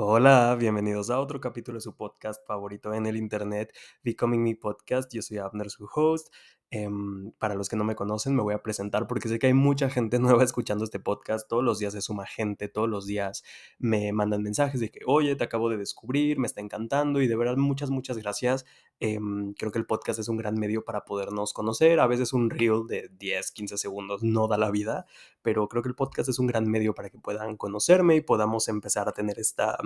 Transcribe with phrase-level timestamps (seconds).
[0.00, 3.74] Hola, bienvenidos a otro capítulo de su podcast favorito en el internet,
[4.04, 5.12] Becoming Me Podcast.
[5.12, 6.32] Yo soy Abner, su host.
[6.70, 9.54] Em, para los que no me conocen, me voy a presentar porque sé que hay
[9.54, 11.48] mucha gente nueva escuchando este podcast.
[11.48, 13.42] Todos los días se suma gente, todos los días
[13.78, 17.36] me mandan mensajes de que, oye, te acabo de descubrir, me está encantando y de
[17.36, 18.66] verdad muchas, muchas gracias.
[19.00, 22.00] Em, creo que el podcast es un gran medio para podernos conocer.
[22.00, 25.06] A veces un reel de 10, 15 segundos no da la vida,
[25.40, 28.68] pero creo que el podcast es un gran medio para que puedan conocerme y podamos
[28.68, 29.78] empezar a tener esta,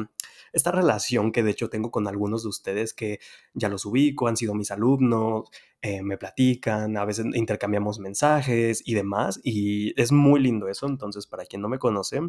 [0.52, 3.20] esta relación que de hecho tengo con algunos de ustedes que
[3.54, 5.50] ya los ubico, han sido mis alumnos
[5.82, 10.86] eh, me platican, a veces intercambiamos mensajes y demás, y es muy lindo eso.
[10.86, 12.20] Entonces, para quien no me conoce,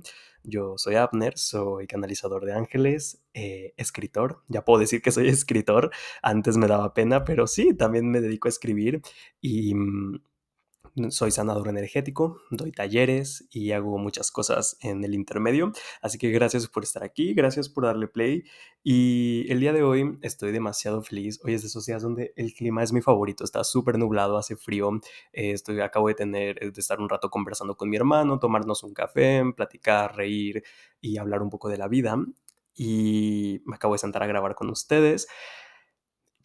[0.43, 5.91] yo soy Abner, soy canalizador de ángeles, eh, escritor, ya puedo decir que soy escritor,
[6.23, 9.01] antes me daba pena, pero sí, también me dedico a escribir
[9.39, 10.19] y mm,
[11.09, 15.71] soy sanador energético, doy talleres y hago muchas cosas en el intermedio.
[16.01, 18.43] Así que gracias por estar aquí, gracias por darle play.
[18.83, 21.39] Y el día de hoy estoy demasiado feliz.
[21.43, 24.55] Hoy es de esos días donde el clima es mi favorito, está súper nublado, hace
[24.55, 24.91] frío.
[25.31, 28.93] Eh, estoy, acabo de tener, de estar un rato conversando con mi hermano, tomarnos un
[28.93, 30.63] café, platicar, reír
[31.01, 32.17] y hablar un poco de la vida.
[32.75, 35.27] Y me acabo de sentar a grabar con ustedes.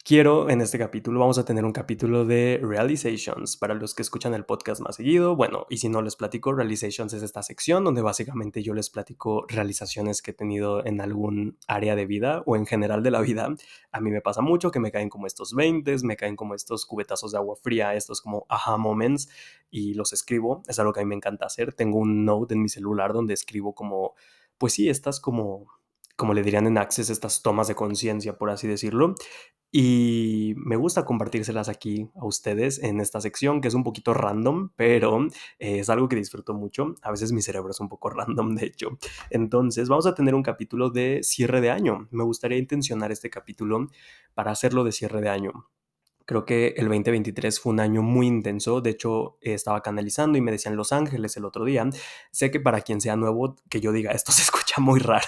[0.09, 4.33] Quiero en este capítulo, vamos a tener un capítulo de Realizations para los que escuchan
[4.33, 5.35] el podcast más seguido.
[5.35, 9.45] Bueno, y si no les platico, Realizations es esta sección donde básicamente yo les platico
[9.47, 13.53] realizaciones que he tenido en algún área de vida o en general de la vida.
[13.91, 16.87] A mí me pasa mucho que me caen como estos 20, me caen como estos
[16.87, 19.29] cubetazos de agua fría, estos como aha moments
[19.69, 20.63] y los escribo.
[20.67, 21.73] Es algo que a mí me encanta hacer.
[21.73, 24.15] Tengo un note en mi celular donde escribo como,
[24.57, 25.67] pues sí, estas como
[26.19, 29.15] como le dirían en Access, estas tomas de conciencia, por así decirlo.
[29.71, 34.71] Y me gusta compartírselas aquí a ustedes en esta sección, que es un poquito random,
[34.75, 35.27] pero
[35.59, 36.95] es algo que disfruto mucho.
[37.03, 38.97] A veces mi cerebro es un poco random, de hecho.
[39.29, 42.07] Entonces, vamos a tener un capítulo de cierre de año.
[42.11, 43.87] Me gustaría intencionar este capítulo
[44.33, 45.69] para hacerlo de cierre de año.
[46.29, 48.81] Creo que el 2023 fue un año muy intenso.
[48.81, 51.89] De hecho, estaba canalizando y me decían Los Ángeles el otro día.
[52.29, 55.25] Sé que para quien sea nuevo, que yo diga esto se escucha muy raro.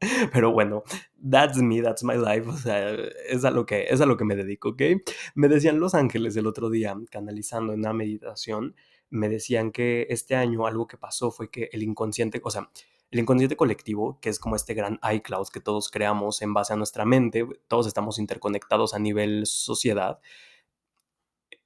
[0.32, 0.82] Pero bueno,
[1.30, 2.50] that's me, that's my life.
[2.50, 2.96] O sea,
[3.28, 4.82] es a lo que, es a lo que me dedico, ¿ok?
[5.36, 8.74] Me decían Los Ángeles el otro día, canalizando en una meditación.
[9.10, 12.68] Me decían que este año algo que pasó fue que el inconsciente, o sea,
[13.14, 16.76] el inconsciente colectivo, que es como este gran iCloud que todos creamos en base a
[16.76, 20.18] nuestra mente, todos estamos interconectados a nivel sociedad,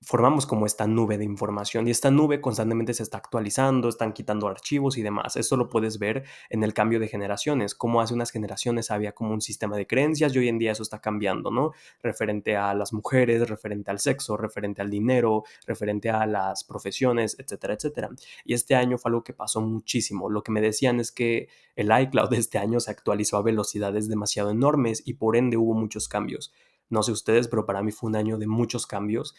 [0.00, 4.47] formamos como esta nube de información y esta nube constantemente se está actualizando, están quitando
[4.47, 5.36] archivos y demás.
[5.36, 9.32] Eso lo puedes ver en el cambio de generaciones, como hace unas generaciones había como
[9.32, 11.72] un sistema de creencias y hoy en día eso está cambiando, ¿no?
[12.03, 17.75] Referente a las mujeres, referente al sexo, referente al dinero, referente a las profesiones, etcétera,
[17.75, 18.10] etcétera.
[18.44, 20.30] Y este año fue algo que pasó muchísimo.
[20.30, 24.09] Lo que me decían es que el iCloud de este año se actualizó a velocidades
[24.09, 26.53] demasiado enormes y por ende hubo muchos cambios.
[26.91, 29.34] No sé ustedes, pero para mí fue un año de muchos cambios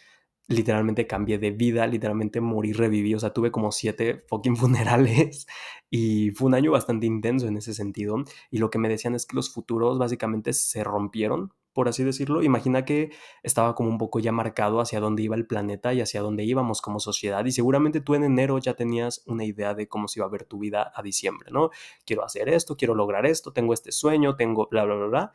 [0.50, 5.46] literalmente cambié de vida, literalmente morí, reviví, o sea, tuve como siete fucking funerales
[5.90, 8.16] y fue un año bastante intenso en ese sentido.
[8.50, 12.42] Y lo que me decían es que los futuros básicamente se rompieron, por así decirlo.
[12.42, 13.10] Imagina que
[13.44, 16.82] estaba como un poco ya marcado hacia dónde iba el planeta y hacia dónde íbamos
[16.82, 17.44] como sociedad.
[17.44, 20.44] Y seguramente tú en enero ya tenías una idea de cómo se iba a ver
[20.44, 21.70] tu vida a diciembre, ¿no?
[22.04, 25.32] Quiero hacer esto, quiero lograr esto, tengo este sueño, tengo bla, bla, bla, bla.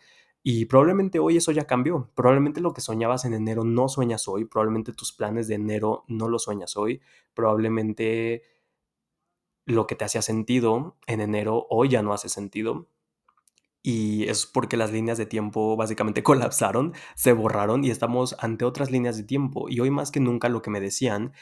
[0.47, 2.11] Y probablemente hoy eso ya cambió.
[2.13, 4.45] Probablemente lo que soñabas en enero no sueñas hoy.
[4.45, 7.01] Probablemente tus planes de enero no lo sueñas hoy.
[7.33, 8.43] Probablemente
[9.65, 12.87] lo que te hacía sentido en enero hoy ya no hace sentido.
[13.81, 18.91] Y es porque las líneas de tiempo básicamente colapsaron, se borraron y estamos ante otras
[18.91, 19.67] líneas de tiempo.
[19.67, 21.33] Y hoy más que nunca lo que me decían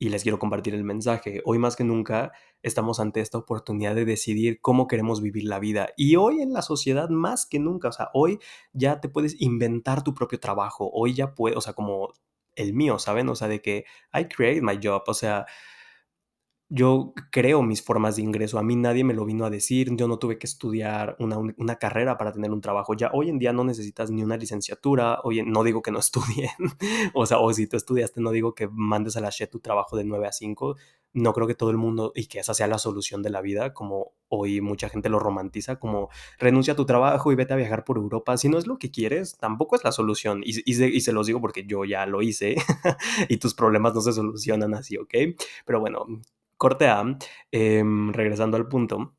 [0.00, 1.42] y les quiero compartir el mensaje.
[1.44, 5.90] Hoy más que nunca estamos ante esta oportunidad de decidir cómo queremos vivir la vida.
[5.94, 8.38] Y hoy en la sociedad más que nunca, o sea, hoy
[8.72, 10.90] ya te puedes inventar tu propio trabajo.
[10.90, 12.14] Hoy ya puedes, o sea, como
[12.56, 13.28] el mío, ¿saben?
[13.28, 13.84] O sea, de que
[14.14, 15.44] I create my job, o sea,
[16.72, 18.56] yo creo mis formas de ingreso.
[18.56, 19.94] A mí nadie me lo vino a decir.
[19.96, 22.94] Yo no tuve que estudiar una, carrera para tener un trabajo.
[22.94, 25.18] Ya hoy en día no necesitas ni una licenciatura.
[25.24, 26.50] Hoy no digo que no estudien.
[27.12, 29.96] o sea, o si tú estudiaste, no digo que mandes a la SHE tu trabajo
[29.96, 30.76] de 9 a 5.
[31.12, 33.74] No creo que todo el mundo y que esa sea la solución de la vida,
[33.74, 36.08] como hoy mucha gente lo romantiza, como
[36.38, 38.36] renuncia a tu trabajo y vete a viajar por Europa.
[38.36, 40.42] Si no es lo que quieres, tampoco es la solución.
[40.44, 42.54] Y, y, se, y se los digo porque yo ya lo hice
[43.28, 45.14] y tus problemas no se solucionan así, ¿ok?
[45.66, 46.06] Pero bueno,
[46.60, 47.02] Corte A,
[47.52, 49.16] em, regresando al punto,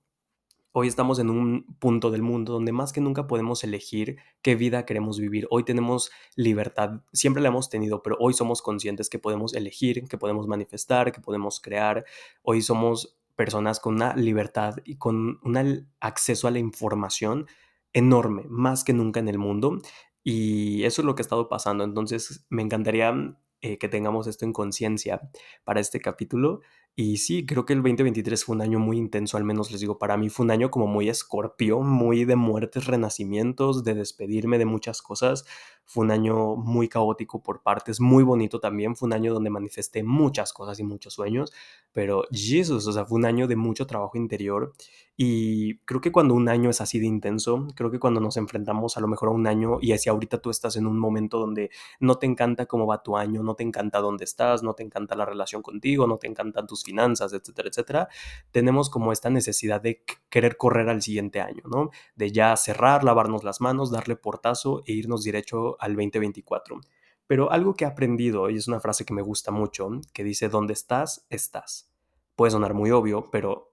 [0.74, 4.86] hoy estamos en un punto del mundo donde más que nunca podemos elegir qué vida
[4.86, 5.48] queremos vivir.
[5.50, 10.20] Hoy tenemos libertad, siempre la hemos tenido, pero hoy somos conscientes que podemos elegir, que
[10.20, 12.06] podemos manifestar, que podemos crear.
[12.44, 17.48] Hoy somos personas con una libertad y con un acceso a la información
[17.92, 19.82] enorme, más que nunca en el mundo.
[20.24, 21.84] Y eso es lo que ha estado pasando.
[21.84, 25.22] Entonces, me encantaría eh, que tengamos esto en conciencia
[25.64, 26.62] para este capítulo.
[26.96, 29.98] Y sí, creo que el 2023 fue un año muy intenso, al menos les digo,
[29.98, 34.66] para mí fue un año como muy escorpio, muy de muertes, renacimientos, de despedirme de
[34.66, 35.46] muchas cosas.
[35.86, 38.96] Fue un año muy caótico por partes, muy bonito también.
[38.98, 41.54] Fue un año donde manifesté muchas cosas y muchos sueños,
[41.94, 44.74] pero Jesús, o sea, fue un año de mucho trabajo interior.
[45.24, 48.98] Y creo que cuando un año es así de intenso, creo que cuando nos enfrentamos
[48.98, 51.70] a lo mejor a un año y así ahorita tú estás en un momento donde
[52.00, 55.16] no te encanta cómo va tu año, no te encanta dónde estás, no te encanta
[55.16, 58.08] la relación contigo, no te encantan tus finanzas, etcétera, etcétera,
[58.50, 61.92] tenemos como esta necesidad de querer correr al siguiente año, ¿no?
[62.16, 66.82] De ya cerrar, lavarnos las manos, darle portazo e irnos derecho al 2024.
[67.28, 70.50] Pero algo que he aprendido, y es una frase que me gusta mucho, que dice,
[70.50, 71.28] ¿dónde estás?
[71.30, 71.92] Estás.
[72.36, 73.71] Puede sonar muy obvio, pero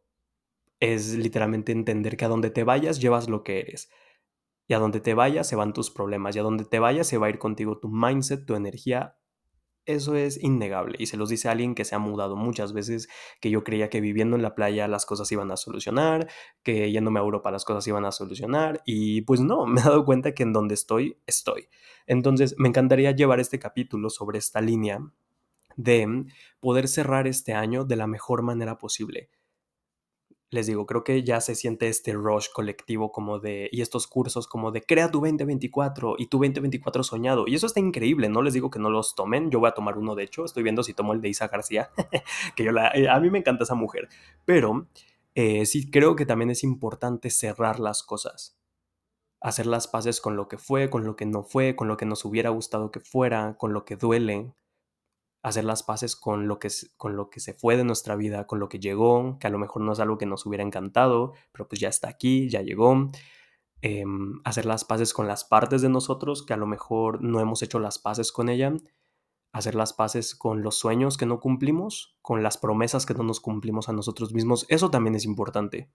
[0.81, 3.91] es literalmente entender que a donde te vayas llevas lo que eres.
[4.69, 6.37] Y a donde te vayas se van tus problemas.
[6.37, 9.19] Y a donde te vayas se va a ir contigo tu mindset, tu energía,
[9.89, 13.09] eso es innegable y se los dice alguien que se ha mudado muchas veces,
[13.41, 16.29] que yo creía que viviendo en la playa las cosas iban a solucionar,
[16.63, 20.05] que yéndome a Europa las cosas iban a solucionar y pues no, me he dado
[20.05, 21.69] cuenta que en donde estoy, estoy.
[22.07, 25.01] Entonces, me encantaría llevar este capítulo sobre esta línea
[25.77, 26.27] de
[26.61, 29.31] poder cerrar este año de la mejor manera posible
[30.51, 34.47] les digo, creo que ya se siente este rush colectivo como de, y estos cursos
[34.47, 37.45] como de crea tu 2024 y tu 2024 soñado.
[37.47, 39.99] Y eso está increíble, no les digo que no los tomen, yo voy a tomar
[39.99, 41.91] uno de hecho, estoy viendo si tomo el de Isa García,
[42.57, 44.09] que yo la, eh, a mí me encanta esa mujer,
[44.45, 44.89] pero
[45.35, 48.59] eh, sí creo que también es importante cerrar las cosas,
[49.41, 52.07] hacer las paces con lo que fue, con lo que no fue, con lo que
[52.07, 54.55] nos hubiera gustado que fuera, con lo que duele,
[55.43, 58.59] hacer las paces con lo, que, con lo que se fue de nuestra vida, con
[58.59, 61.69] lo que llegó, que a lo mejor no es algo que nos hubiera encantado, pero
[61.69, 63.11] pues ya está aquí, ya llegó.
[63.81, 67.63] Em, hacer las paces con las partes de nosotros que a lo mejor no hemos
[67.63, 68.75] hecho las paces con ella.
[69.53, 73.41] Hacer las paces con los sueños que no cumplimos, con las promesas que no nos
[73.41, 74.67] cumplimos a nosotros mismos.
[74.69, 75.89] Eso también es importante.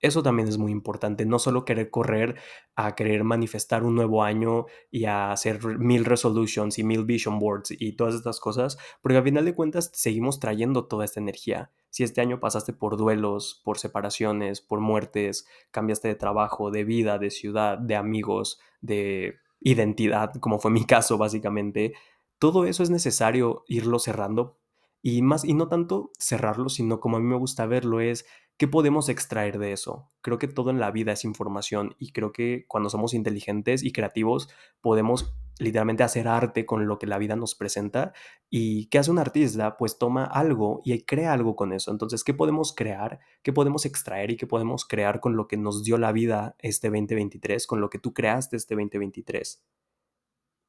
[0.00, 2.36] Eso también es muy importante, no solo querer correr
[2.76, 7.72] a querer manifestar un nuevo año y a hacer mil resolutions y mil vision boards
[7.76, 11.72] y todas estas cosas, porque al final de cuentas seguimos trayendo toda esta energía.
[11.90, 17.18] Si este año pasaste por duelos, por separaciones, por muertes, cambiaste de trabajo, de vida,
[17.18, 21.94] de ciudad, de amigos, de identidad, como fue mi caso básicamente,
[22.38, 24.58] todo eso es necesario irlo cerrando
[25.02, 28.26] y más y no tanto cerrarlo, sino como a mí me gusta verlo es
[28.58, 30.10] ¿Qué podemos extraer de eso?
[30.20, 33.92] Creo que todo en la vida es información y creo que cuando somos inteligentes y
[33.92, 34.48] creativos
[34.80, 38.12] podemos literalmente hacer arte con lo que la vida nos presenta.
[38.50, 39.76] ¿Y qué hace un artista?
[39.76, 41.92] Pues toma algo y crea algo con eso.
[41.92, 43.20] Entonces, ¿qué podemos crear?
[43.42, 46.88] ¿Qué podemos extraer y qué podemos crear con lo que nos dio la vida este
[46.88, 49.64] 2023, con lo que tú creaste este 2023?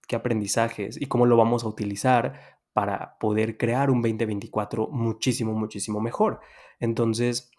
[0.08, 6.00] ¿Qué aprendizajes y cómo lo vamos a utilizar para poder crear un 2024 muchísimo, muchísimo
[6.02, 6.40] mejor?
[6.80, 7.52] Entonces,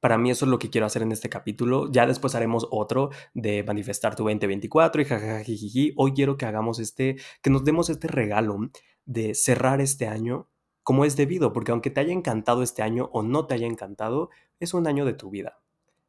[0.00, 1.90] para mí eso es lo que quiero hacer en este capítulo.
[1.92, 5.94] Ya después haremos otro de manifestar tu 2024 y jajajijiji.
[5.96, 8.58] Hoy quiero que hagamos este, que nos demos este regalo
[9.04, 10.48] de cerrar este año
[10.82, 14.30] como es debido, porque aunque te haya encantado este año o no te haya encantado,
[14.58, 15.60] es un año de tu vida.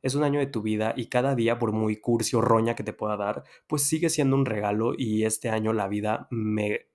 [0.02, 2.84] Es un año de tu vida y cada día, por muy cursi o roña que
[2.84, 6.88] te pueda dar, pues sigue siendo un regalo y este año la vida me,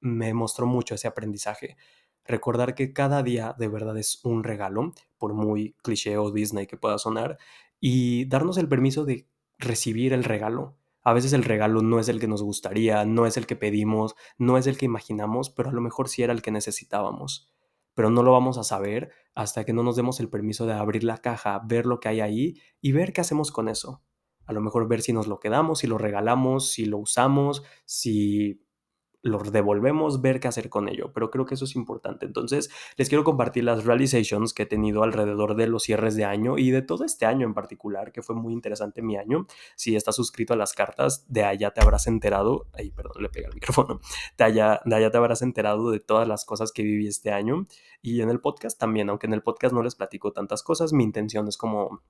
[0.00, 1.76] me mostró mucho ese aprendizaje
[2.24, 6.76] recordar que cada día de verdad es un regalo, por muy cliché o Disney que
[6.76, 7.38] pueda sonar,
[7.80, 10.76] y darnos el permiso de recibir el regalo.
[11.02, 14.14] A veces el regalo no es el que nos gustaría, no es el que pedimos,
[14.38, 17.52] no es el que imaginamos, pero a lo mejor sí era el que necesitábamos.
[17.94, 21.04] Pero no lo vamos a saber hasta que no nos demos el permiso de abrir
[21.04, 24.02] la caja, ver lo que hay ahí y ver qué hacemos con eso.
[24.46, 28.61] A lo mejor ver si nos lo quedamos, si lo regalamos, si lo usamos, si
[29.22, 32.26] lo devolvemos, ver qué hacer con ello, pero creo que eso es importante.
[32.26, 36.58] Entonces, les quiero compartir las realizations que he tenido alrededor de los cierres de año
[36.58, 39.46] y de todo este año en particular, que fue muy interesante mi año.
[39.76, 43.48] Si estás suscrito a las cartas, de allá te habrás enterado, ay, perdón, le pega
[43.48, 44.00] el micrófono,
[44.36, 47.66] de allá, de allá te habrás enterado de todas las cosas que viví este año
[48.02, 51.04] y en el podcast también, aunque en el podcast no les platico tantas cosas, mi
[51.04, 52.02] intención es como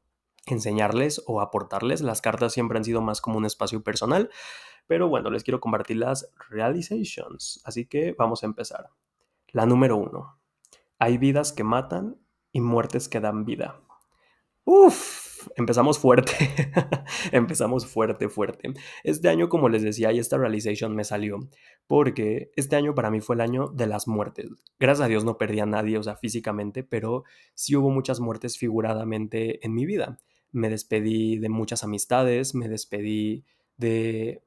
[0.46, 2.00] enseñarles o aportarles.
[2.00, 4.30] Las cartas siempre han sido más como un espacio personal
[4.86, 7.60] pero bueno, les quiero compartir las realizations.
[7.64, 8.88] Así que vamos a empezar.
[9.48, 10.38] La número uno.
[10.98, 12.16] Hay vidas que matan
[12.52, 13.80] y muertes que dan vida.
[14.64, 16.32] Uf, empezamos fuerte.
[17.32, 18.72] empezamos fuerte, fuerte.
[19.02, 21.40] Este año, como les decía, y esta realization me salió
[21.86, 24.50] porque este año para mí fue el año de las muertes.
[24.78, 27.24] Gracias a Dios no perdí a nadie, o sea, físicamente, pero
[27.54, 30.18] sí hubo muchas muertes figuradamente en mi vida
[30.52, 33.44] me despedí de muchas amistades, me despedí
[33.76, 34.44] de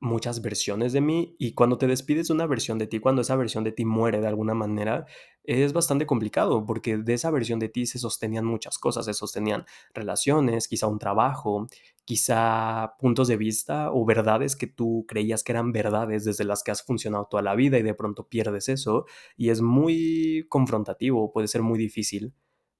[0.00, 3.36] muchas versiones de mí y cuando te despides de una versión de ti, cuando esa
[3.36, 5.06] versión de ti muere de alguna manera,
[5.44, 9.66] es bastante complicado porque de esa versión de ti se sostenían muchas cosas, se sostenían
[9.94, 11.66] relaciones, quizá un trabajo,
[12.04, 16.70] quizá puntos de vista o verdades que tú creías que eran verdades desde las que
[16.70, 19.04] has funcionado toda la vida y de pronto pierdes eso
[19.36, 22.34] y es muy confrontativo, puede ser muy difícil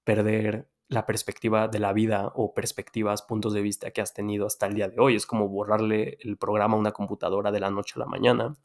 [0.04, 4.66] perder la perspectiva de la vida o perspectivas, puntos de vista que has tenido hasta
[4.66, 5.14] el día de hoy.
[5.14, 8.56] Es como borrarle el programa a una computadora de la noche a la mañana.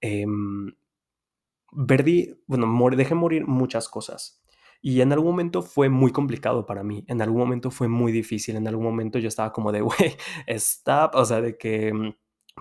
[0.00, 0.26] Eh,
[2.46, 4.42] bueno, dejé morir muchas cosas.
[4.82, 8.56] Y en algún momento fue muy complicado para mí, en algún momento fue muy difícil,
[8.56, 12.14] en algún momento yo estaba como de, güey, stop, o sea, de que mm,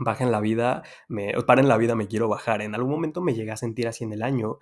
[0.04, 2.62] bajen la vida, me, paren la vida, me quiero bajar.
[2.62, 4.60] En algún momento me llegué a sentir así en el año,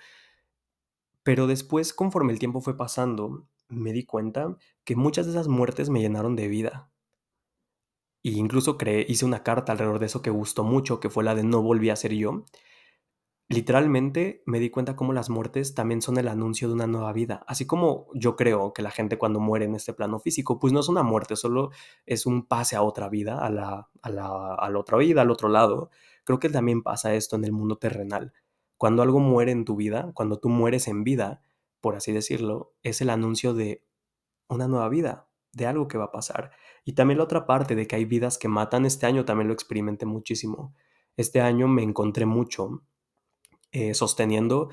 [1.24, 5.90] pero después, conforme el tiempo fue pasando, me di cuenta que muchas de esas muertes
[5.90, 6.92] me llenaron de vida.
[8.24, 11.36] Y incluso creé, hice una carta alrededor de eso que gustó mucho, que fue la
[11.36, 12.44] de no volví a ser yo.
[13.50, 17.46] Literalmente me di cuenta cómo las muertes también son el anuncio de una nueva vida.
[17.48, 20.82] Así como yo creo que la gente cuando muere en este plano físico, pues no
[20.82, 21.72] es una muerte, solo
[22.06, 25.32] es un pase a otra vida, a la, a la, a la otra vida, al
[25.32, 25.90] otro lado.
[26.26, 28.34] Creo que también pasa esto en el mundo terrenal.
[28.78, 31.42] Cuando algo muere en tu vida, cuando tú mueres en vida,
[31.82, 33.86] por así decirlo, es el anuncio de
[34.48, 36.52] una nueva vida, de algo que va a pasar.
[36.86, 39.54] Y también la otra parte de que hay vidas que matan, este año también lo
[39.54, 40.74] experimenté muchísimo.
[41.18, 42.84] Este año me encontré mucho
[43.72, 44.70] eh, sosteniendo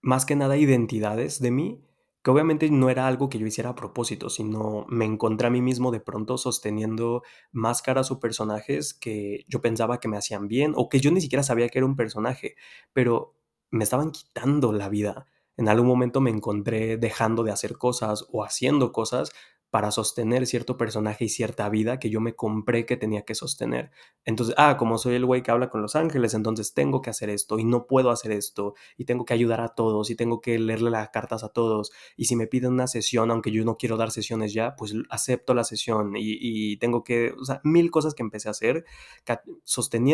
[0.00, 1.84] más que nada identidades de mí,
[2.22, 5.60] que obviamente no era algo que yo hiciera a propósito, sino me encontré a mí
[5.60, 7.22] mismo de pronto sosteniendo
[7.52, 11.42] máscaras o personajes que yo pensaba que me hacían bien o que yo ni siquiera
[11.42, 12.56] sabía que era un personaje,
[12.92, 13.34] pero
[13.70, 18.44] me estaban quitando la vida en algún momento me encontré dejando de hacer cosas o
[18.44, 19.32] haciendo cosas
[19.74, 23.90] para sostener cierto personaje y cierta vida que yo me compré que tenía que sostener.
[24.24, 27.28] Entonces, ah, como soy el güey que habla con los ángeles, entonces tengo que hacer
[27.28, 30.60] esto y no puedo hacer esto y tengo que ayudar a todos y tengo que
[30.60, 33.96] leerle las cartas a todos y si me piden una sesión, aunque yo no quiero
[33.96, 38.22] dar sesiones ya, pues acepto la sesión y, tengo que, o sea, mil cosas que
[38.22, 38.84] empecé a hacer
[39.24, 39.40] que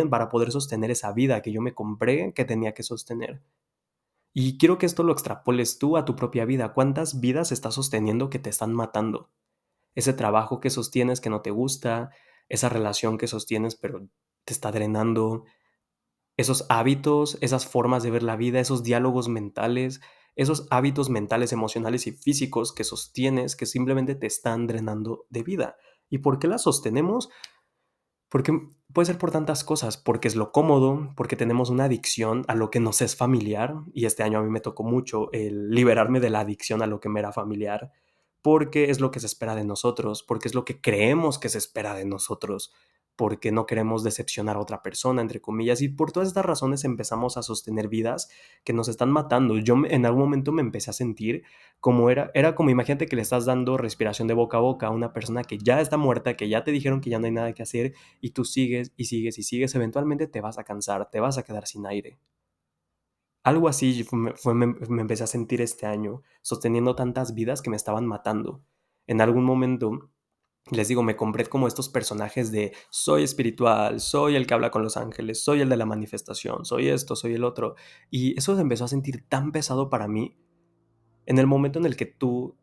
[0.08, 3.42] para poder sostener esa vida que yo me compré que tenía que sostener.
[4.32, 6.72] Y quiero que esto lo extrapoles tú a tu propia vida.
[6.72, 9.30] ¿Cuántas vidas estás sosteniendo que te están matando?
[9.94, 12.10] Ese trabajo que sostienes que no te gusta,
[12.48, 14.06] esa relación que sostienes pero
[14.44, 15.44] te está drenando,
[16.36, 20.00] esos hábitos, esas formas de ver la vida, esos diálogos mentales,
[20.36, 25.76] esos hábitos mentales, emocionales y físicos que sostienes que simplemente te están drenando de vida.
[26.08, 27.28] ¿Y por qué las sostenemos?
[28.30, 28.58] Porque
[28.92, 32.70] puede ser por tantas cosas, porque es lo cómodo, porque tenemos una adicción a lo
[32.70, 36.30] que nos es familiar, y este año a mí me tocó mucho el liberarme de
[36.30, 37.90] la adicción a lo que me era familiar,
[38.40, 41.58] porque es lo que se espera de nosotros, porque es lo que creemos que se
[41.58, 42.72] espera de nosotros,
[43.20, 47.36] porque no queremos decepcionar a otra persona, entre comillas, y por todas estas razones empezamos
[47.36, 48.30] a sostener vidas
[48.64, 49.58] que nos están matando.
[49.58, 51.42] Yo en algún momento me empecé a sentir
[51.80, 54.90] como era, era como imagínate que le estás dando respiración de boca a boca a
[54.90, 57.52] una persona que ya está muerta, que ya te dijeron que ya no hay nada
[57.52, 61.20] que hacer, y tú sigues y sigues y sigues, eventualmente te vas a cansar, te
[61.20, 62.18] vas a quedar sin aire.
[63.42, 64.02] Algo así
[64.36, 68.62] fue, me, me empecé a sentir este año, sosteniendo tantas vidas que me estaban matando.
[69.06, 70.08] En algún momento
[70.70, 74.82] les digo, me compré como estos personajes de soy espiritual, soy el que habla con
[74.82, 77.74] los ángeles, soy el de la manifestación, soy esto, soy el otro.
[78.10, 80.36] Y eso empezó a sentir tan pesado para mí
[81.26, 82.56] en el momento en el que tú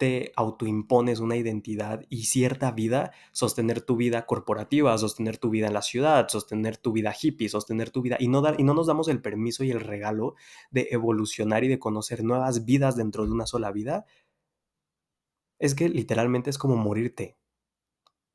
[0.00, 5.74] te autoimpones una identidad y cierta vida, sostener tu vida corporativa, sostener tu vida en
[5.74, 8.86] la ciudad, sostener tu vida hippie, sostener tu vida y no, dar, y no nos
[8.86, 10.36] damos el permiso y el regalo
[10.70, 14.06] de evolucionar y de conocer nuevas vidas dentro de una sola vida,
[15.58, 17.36] es que literalmente es como morirte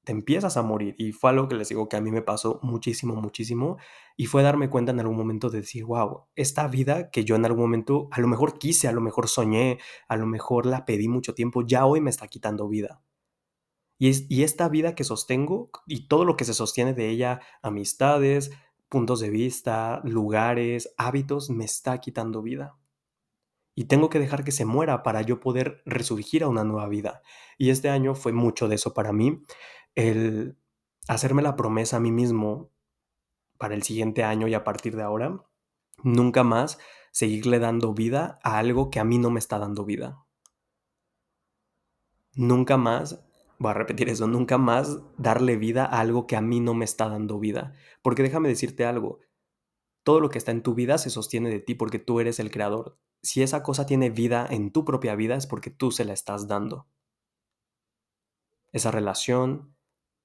[0.06, 0.96] te empiezas a morir.
[0.98, 3.78] Y fue algo que les digo que a mí me pasó muchísimo, muchísimo.
[4.16, 7.46] Y fue darme cuenta en algún momento de decir, wow, esta vida que yo en
[7.46, 11.08] algún momento a lo mejor quise, a lo mejor soñé, a lo mejor la pedí
[11.08, 13.02] mucho tiempo, ya hoy me está quitando vida.
[13.98, 17.42] Y, es, y esta vida que sostengo y todo lo que se sostiene de ella,
[17.62, 18.52] amistades,
[18.90, 22.78] puntos de vista, lugares, hábitos, me está quitando vida
[23.76, 27.22] y tengo que dejar que se muera para yo poder resurgir a una nueva vida.
[27.58, 29.44] Y este año fue mucho de eso para mí
[29.96, 30.58] el
[31.08, 32.72] hacerme la promesa a mí mismo
[33.58, 35.46] para el siguiente año y a partir de ahora,
[36.04, 36.78] nunca más
[37.12, 40.26] seguirle dando vida a algo que a mí no me está dando vida.
[42.34, 43.26] Nunca más,
[43.58, 46.84] voy a repetir eso, nunca más darle vida a algo que a mí no me
[46.84, 47.74] está dando vida.
[48.02, 49.20] Porque déjame decirte algo,
[50.04, 52.52] todo lo que está en tu vida se sostiene de ti porque tú eres el
[52.52, 53.00] creador.
[53.22, 56.48] Si esa cosa tiene vida en tu propia vida es porque tú se la estás
[56.48, 56.88] dando.
[58.74, 59.75] esa relación,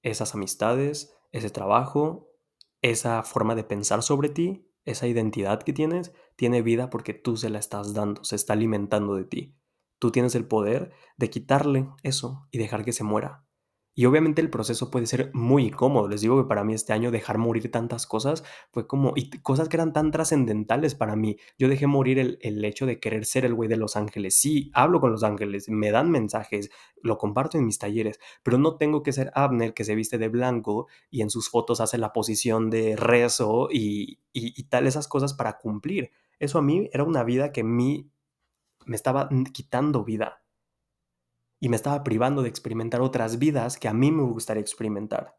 [0.03, 2.29] esas amistades, ese trabajo,
[2.81, 7.49] esa forma de pensar sobre ti, esa identidad que tienes, tiene vida porque tú se
[7.49, 9.57] la estás dando, se está alimentando de ti.
[9.99, 13.45] Tú tienes el poder de quitarle eso y dejar que se muera.
[14.01, 16.07] Y obviamente el proceso puede ser muy incómodo.
[16.07, 19.69] Les digo que para mí este año dejar morir tantas cosas fue como, y cosas
[19.69, 21.37] que eran tan trascendentales para mí.
[21.59, 24.39] Yo dejé morir el, el hecho de querer ser el güey de Los Ángeles.
[24.39, 26.71] Sí, hablo con Los Ángeles, me dan mensajes,
[27.03, 30.29] lo comparto en mis talleres, pero no tengo que ser Abner que se viste de
[30.29, 35.07] blanco y en sus fotos hace la posición de rezo y, y, y tal, esas
[35.07, 36.09] cosas para cumplir.
[36.39, 38.09] Eso a mí era una vida que a mí
[38.83, 40.40] me estaba quitando vida
[41.61, 45.37] y me estaba privando de experimentar otras vidas que a mí me gustaría experimentar.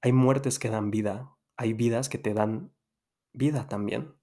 [0.00, 2.72] Hay muertes que dan vida, hay vidas que te dan
[3.34, 4.16] vida también.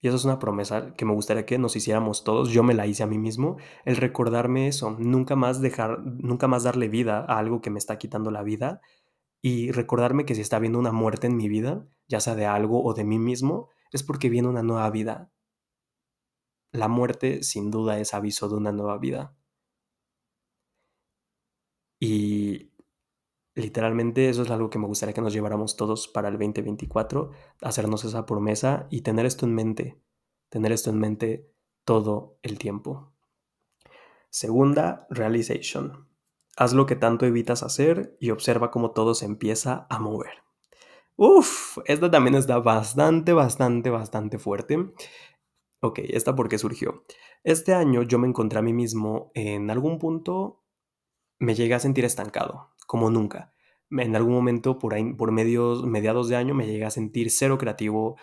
[0.00, 2.50] Y eso es una promesa que me gustaría que nos hiciéramos todos.
[2.50, 6.62] Yo me la hice a mí mismo, el recordarme eso, nunca más dejar, nunca más
[6.62, 8.80] darle vida a algo que me está quitando la vida
[9.42, 12.82] y recordarme que si está habiendo una muerte en mi vida, ya sea de algo
[12.82, 15.30] o de mí mismo, es porque viene una nueva vida,
[16.74, 19.36] la muerte sin duda es aviso de una nueva vida.
[22.00, 22.72] Y
[23.54, 27.30] literalmente eso es algo que me gustaría que nos lleváramos todos para el 2024,
[27.62, 30.00] hacernos esa promesa y tener esto en mente,
[30.48, 31.48] tener esto en mente
[31.84, 33.12] todo el tiempo.
[34.28, 36.08] Segunda, realization.
[36.56, 40.42] Haz lo que tanto evitas hacer y observa cómo todo se empieza a mover.
[41.16, 44.92] Uf, esta también está bastante, bastante, bastante fuerte.
[45.84, 47.04] Ok, ¿esta por qué surgió?
[47.42, 50.64] Este año yo me encontré a mí mismo en algún punto,
[51.38, 53.52] me llegué a sentir estancado, como nunca.
[53.90, 57.58] En algún momento, por, ahí, por medios, mediados de año, me llegué a sentir cero
[57.58, 58.16] creativo,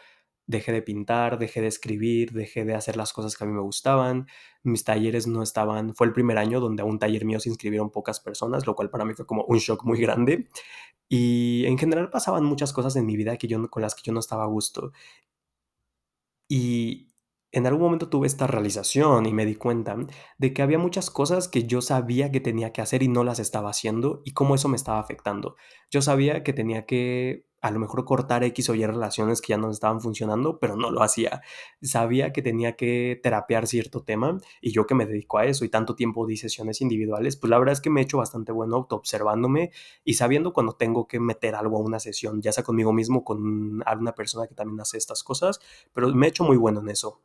[0.47, 3.61] dejé de pintar, dejé de escribir, dejé de hacer las cosas que a mí me
[3.61, 4.25] gustaban,
[4.63, 7.91] mis talleres no estaban, fue el primer año donde a un taller mío se inscribieron
[7.91, 10.49] pocas personas, lo cual para mí fue como un shock muy grande.
[11.09, 14.13] Y en general pasaban muchas cosas en mi vida que yo, con las que yo
[14.13, 14.93] no estaba a gusto.
[16.49, 17.10] Y,
[17.51, 19.97] en algún momento tuve esta realización y me di cuenta
[20.37, 23.39] de que había muchas cosas que yo sabía que tenía que hacer y no las
[23.39, 25.55] estaba haciendo y cómo eso me estaba afectando.
[25.89, 29.57] Yo sabía que tenía que a lo mejor cortar X o Y relaciones que ya
[29.57, 31.41] no estaban funcionando, pero no lo hacía.
[31.81, 35.69] Sabía que tenía que terapiar cierto tema y yo que me dedico a eso y
[35.69, 38.77] tanto tiempo di sesiones individuales, pues la verdad es que me he hecho bastante bueno
[38.77, 39.71] autoobservándome
[40.03, 43.83] y sabiendo cuando tengo que meter algo a una sesión, ya sea conmigo mismo, con
[43.85, 45.59] alguna persona que también hace estas cosas,
[45.93, 47.21] pero me he hecho muy bueno en eso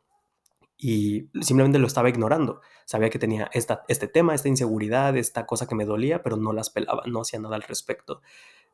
[0.77, 2.61] y simplemente lo estaba ignorando.
[2.85, 6.53] Sabía que tenía esta, este tema, esta inseguridad, esta cosa que me dolía, pero no
[6.53, 8.21] las pelaba, no hacía nada al respecto.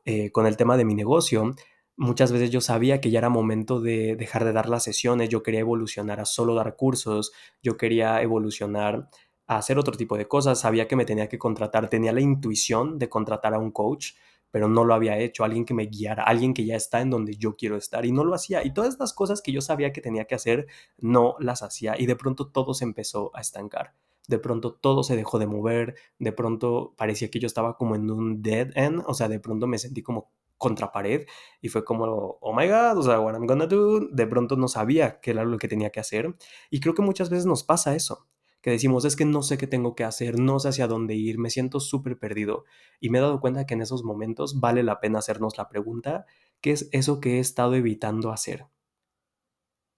[0.04, 1.54] Eh, con el tema de mi negocio,
[1.96, 5.42] muchas veces yo sabía que ya era momento de dejar de dar las sesiones, yo
[5.42, 9.08] quería evolucionar a solo dar cursos, yo quería evolucionar
[9.46, 12.98] a hacer otro tipo de cosas, sabía que me tenía que contratar, tenía la intuición
[12.98, 14.12] de contratar a un coach,
[14.54, 17.36] pero no lo había hecho, alguien que me guiara, alguien que ya está en donde
[17.36, 18.64] yo quiero estar y no lo hacía.
[18.64, 22.06] Y todas estas cosas que yo sabía que tenía que hacer, no las hacía y
[22.06, 23.94] de pronto todo se empezó a estancar.
[24.28, 28.08] De pronto todo se dejó de mover, de pronto parecía que yo estaba como en
[28.08, 31.26] un dead end, o sea, de pronto me sentí como contra pared
[31.60, 34.68] y fue como, oh my god, o sea, what I'm gonna do, de pronto no
[34.68, 36.32] sabía qué era lo que tenía que hacer
[36.70, 38.28] y creo que muchas veces nos pasa eso,
[38.64, 41.38] que decimos, es que no sé qué tengo que hacer, no sé hacia dónde ir,
[41.38, 42.64] me siento súper perdido.
[42.98, 46.24] Y me he dado cuenta que en esos momentos vale la pena hacernos la pregunta,
[46.62, 48.64] ¿qué es eso que he estado evitando hacer?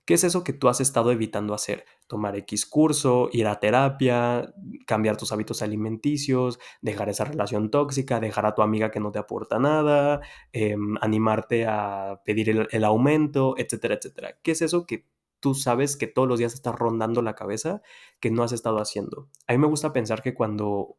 [0.05, 1.85] ¿Qué es eso que tú has estado evitando hacer?
[2.09, 4.53] Tomar X curso, ir a terapia,
[4.85, 9.21] cambiar tus hábitos alimenticios, dejar esa relación tóxica, dejar a tu amiga que no te
[9.21, 14.39] aporta nada, em, animarte a pedir el, el aumento, etcétera, etcétera.
[14.43, 15.07] ¿Qué es eso que
[15.41, 17.83] tú sabes que todos los días estás rondando la cabeza
[18.21, 19.29] que no has estado haciendo.
[19.47, 20.99] A mí me gusta pensar que cuando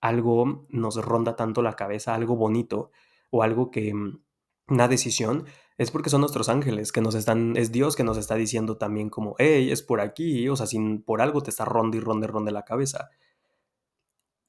[0.00, 2.90] algo nos ronda tanto la cabeza, algo bonito
[3.30, 4.20] o algo que mm,
[4.68, 5.46] una decisión,
[5.78, 9.10] es porque son nuestros ángeles que nos están, es Dios que nos está diciendo también
[9.10, 12.26] como, hey, es por aquí, o sea, sin, por algo te está ronda y ronde,
[12.26, 13.10] ronde la cabeza.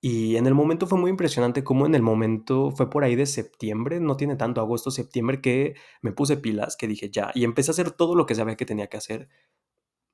[0.02, 3.26] Y en el momento fue muy impresionante como en el momento fue por ahí de
[3.26, 7.72] septiembre, no tiene tanto agosto, septiembre, que me puse pilas, que dije ya, y empecé
[7.72, 9.28] a hacer todo lo que sabía que tenía que hacer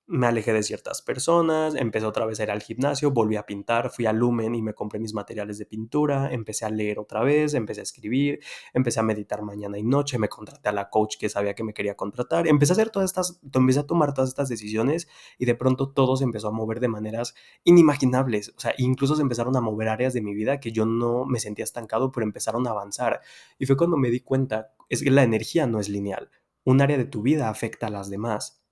[0.07, 3.89] me alejé de ciertas personas, empecé otra vez a ir al gimnasio, volví a pintar,
[3.89, 7.55] fui a Lumen y me compré mis materiales de pintura, empecé a leer otra vez,
[7.55, 8.39] empecé a escribir,
[8.73, 11.73] empecé a meditar mañana y noche, me contraté a la coach que sabía que me
[11.73, 15.07] quería contratar, empecé a hacer todas estas, empecé a tomar todas estas decisiones
[15.39, 19.23] y de pronto todo se empezó a mover de maneras inimaginables, o sea, incluso se
[19.23, 22.67] empezaron a mover áreas de mi vida que yo no me sentía estancado, pero empezaron
[22.67, 23.21] a avanzar.
[23.57, 26.29] Y fue cuando me di cuenta, es que la energía no es lineal,
[26.63, 28.64] un área de tu vida afecta a las demás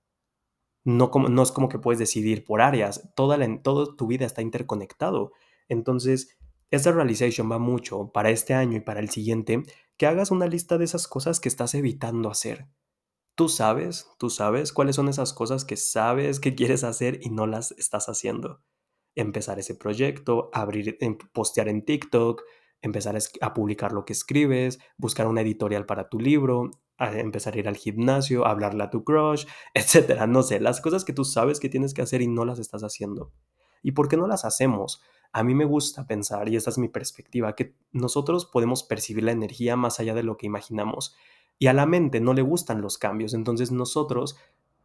[0.84, 4.26] no, como, no es como que puedes decidir por áreas, toda, la, toda tu vida
[4.26, 5.32] está interconectado.
[5.68, 6.36] Entonces,
[6.70, 9.62] Esta realization va mucho para este año y para el siguiente,
[9.96, 12.68] que hagas una lista de esas cosas que estás evitando hacer.
[13.36, 17.46] Tú sabes, tú sabes cuáles son esas cosas que sabes que quieres hacer y no
[17.46, 18.62] las estás haciendo.
[19.14, 22.42] Empezar ese proyecto, abrir, em, postear en TikTok,
[22.82, 27.68] empezar a, publicar lo que escribes, buscar una editorial para tu libro, empezar a ir
[27.68, 30.26] al gimnasio, hablarle a tu crush, etcétera.
[30.26, 32.82] No sé, las cosas que tú sabes que tienes que hacer y no las estás
[32.82, 33.32] haciendo.
[33.82, 35.02] ¿Y por qué no las hacemos?
[35.32, 39.32] A mí me gusta pensar, y esta es mi perspectiva, que nosotros podemos percibir la
[39.32, 41.16] energía más allá de lo que imaginamos.
[41.58, 43.34] Y a la mente no le gustan los cambios.
[43.34, 44.36] Entonces nosotros,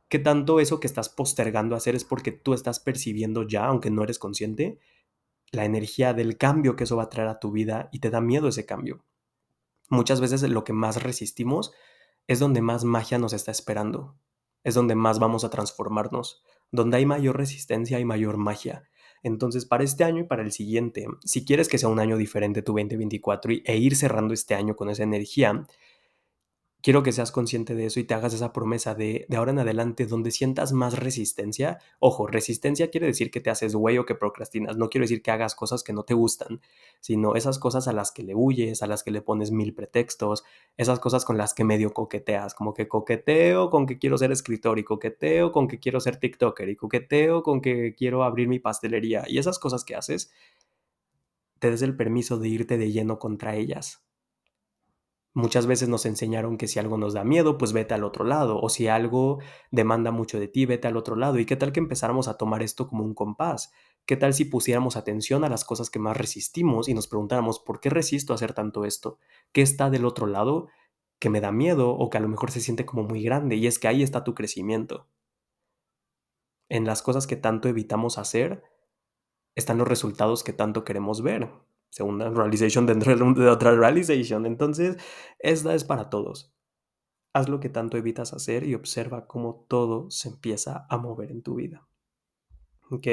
[0.08, 4.04] ¿qué tanto eso que estás postergando hacer es porque tú estás percibiendo ya, aunque no
[4.04, 4.80] eres consciente,
[5.52, 8.20] la energía del cambio que eso va a traer a tu vida y te da
[8.20, 9.04] miedo ese cambio?
[9.90, 11.74] Muchas veces lo que más resistimos
[12.28, 14.16] es donde más magia nos está esperando.
[14.64, 16.44] Es donde más vamos a transformarnos.
[16.72, 18.90] Donde hay mayor resistencia hay mayor magia.
[19.24, 22.62] Entonces, para este año y para el siguiente, si quieres que sea un año diferente
[22.62, 25.66] tu 2024 e ir cerrando este año con esa energía,
[26.82, 29.60] quiero que seas consciente de eso y te hagas esa promesa de, de ahora en
[29.60, 31.80] adelante donde sientas más resistencia.
[32.00, 34.78] Ojo, resistencia quiere decir que te haces güey o que procrastinas.
[34.78, 36.62] No quiero decir que hagas cosas que no te gustan,
[37.00, 40.44] sino esas cosas a las que le huyes, a las que le pones mil pretextos,
[40.78, 44.80] esas cosas con las que medio coqueteas, como que coqueteo con que quiero ser escritor
[44.80, 49.26] y coqueteo con que quiero ser TikToker y coqueteo con que quiero abrir mi pastelería
[49.28, 50.32] y esas cosas que haces,
[51.60, 54.09] te des el permiso de irte de lleno contra ellas
[55.40, 58.60] Muchas veces nos enseñaron que si algo nos da miedo, pues vete al otro lado,
[58.60, 59.40] o si algo
[59.72, 61.40] demanda mucho de ti, vete al otro lado.
[61.40, 63.72] ¿Y qué tal que empezáramos a tomar esto como un compás?
[64.06, 67.80] ¿Qué tal si pusiéramos atención a las cosas que más resistimos y nos preguntáramos, ¿por
[67.80, 69.18] qué resisto a hacer tanto esto?
[69.54, 70.68] ¿Qué está del otro lado
[71.20, 73.56] que me da miedo o que a lo mejor se siente como muy grande?
[73.56, 75.08] Y es que ahí está tu crecimiento.
[76.68, 78.62] En las cosas que tanto evitamos hacer,
[79.56, 81.50] están los resultados que tanto queremos ver
[81.90, 84.46] segunda realization dentro de otra realization.
[84.46, 84.98] Entonces,
[85.40, 86.54] esta es para todos.
[87.34, 91.44] Haz lo que tanto evitas hacer y observa cómo todo se empieza a mover en
[91.44, 91.89] tu vida.
[92.92, 93.08] ¿Ok?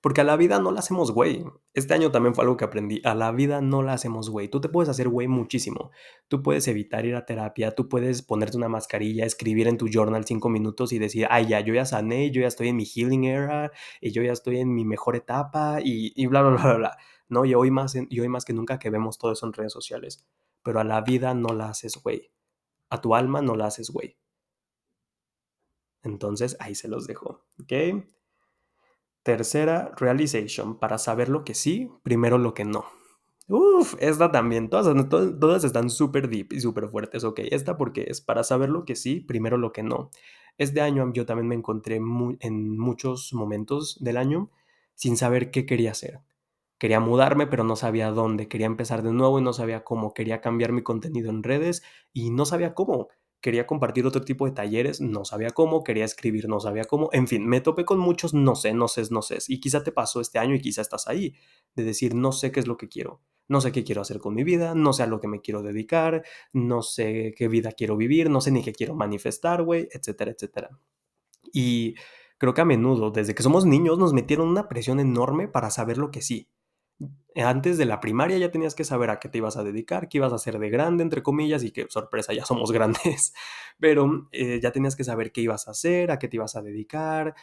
[0.00, 1.44] Porque a la vida no la hacemos güey.
[1.72, 3.00] Este año también fue algo que aprendí.
[3.04, 4.48] A la vida no la hacemos güey.
[4.48, 5.92] Tú te puedes hacer güey muchísimo.
[6.26, 10.24] Tú puedes evitar ir a terapia, tú puedes ponerte una mascarilla, escribir en tu journal
[10.24, 13.24] cinco minutos y decir, ay, ya, yo ya sané, yo ya estoy en mi healing
[13.24, 16.74] era y yo ya estoy en mi mejor etapa y, y bla, bla, bla, bla,
[16.74, 16.98] bla.
[17.28, 17.44] ¿no?
[17.44, 20.26] Y hoy, más, y hoy más que nunca que vemos todo eso en redes sociales.
[20.62, 22.30] Pero a la vida no la haces güey.
[22.90, 24.16] A tu alma no la haces güey.
[26.02, 27.44] Entonces ahí se los dejo.
[27.60, 27.72] ¿Ok?
[29.22, 30.78] Tercera, realization.
[30.78, 32.84] Para saber lo que sí, primero lo que no.
[33.48, 34.70] Uf, esta también.
[34.70, 37.24] Todas, todas, están súper deep y súper fuertes.
[37.24, 40.10] Ok, esta porque es para saber lo que sí, primero lo que no.
[40.58, 44.50] Este año yo también me encontré en muchos momentos del año
[44.94, 46.20] sin saber qué quería hacer.
[46.78, 48.48] Quería mudarme, pero no sabía dónde.
[48.48, 50.14] Quería empezar de nuevo y no sabía cómo.
[50.14, 53.08] Quería cambiar mi contenido en redes y no sabía cómo.
[53.40, 55.82] Quería compartir otro tipo de talleres, no sabía cómo.
[55.82, 57.08] Quería escribir, no sabía cómo.
[57.12, 59.38] En fin, me topé con muchos no sé, no sé, no sé.
[59.48, 61.34] Y quizá te pasó este año y quizá estás ahí,
[61.74, 63.22] de decir, no sé qué es lo que quiero.
[63.48, 65.62] No sé qué quiero hacer con mi vida, no sé a lo que me quiero
[65.62, 66.22] dedicar,
[66.52, 70.70] no sé qué vida quiero vivir, no sé ni qué quiero manifestar, güey, etcétera, etcétera.
[71.52, 71.96] Y
[72.38, 75.98] creo que a menudo, desde que somos niños, nos metieron una presión enorme para saber
[75.98, 76.48] lo que sí
[77.36, 80.18] antes de la primaria ya tenías que saber a qué te ibas a dedicar, qué
[80.18, 83.34] ibas a hacer de grande, entre comillas, y que sorpresa, ya somos grandes,
[83.78, 86.62] pero eh, ya tenías que saber qué ibas a hacer, a qué te ibas a
[86.62, 87.34] dedicar,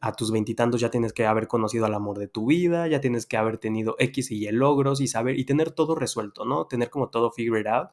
[0.00, 3.26] a tus veintitantos ya tienes que haber conocido al amor de tu vida, ya tienes
[3.26, 6.66] que haber tenido X y Y logros y saber, y tener todo resuelto, ¿no?
[6.66, 7.90] Tener como todo figured out.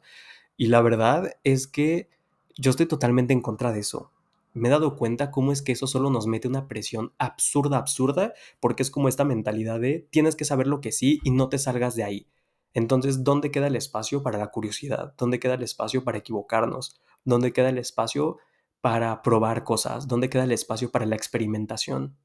[0.58, 2.10] Y la verdad es que
[2.56, 4.12] yo estoy totalmente en contra de eso
[4.56, 8.34] me he dado cuenta cómo es que eso solo nos mete una presión absurda, absurda,
[8.62, 11.60] porque es como esta mentalidad de tienes que saber lo que sí y no te
[11.60, 12.32] salgas de ahí.
[12.74, 15.14] Entonces, ¿dónde queda el espacio para la curiosidad?
[15.18, 17.02] ¿Dónde queda el espacio para equivocarnos?
[17.26, 18.38] ¿Dónde queda el espacio
[18.80, 20.08] para probar cosas?
[20.08, 22.18] ¿Dónde queda el espacio para la experimentación?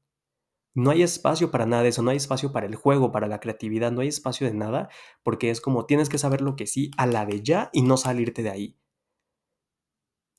[0.73, 3.41] No hay espacio para nada de eso, no hay espacio para el juego, para la
[3.41, 4.87] creatividad, no hay espacio de nada,
[5.21, 7.97] porque es como tienes que saber lo que sí a la de ya y no
[7.97, 8.77] salirte de ahí.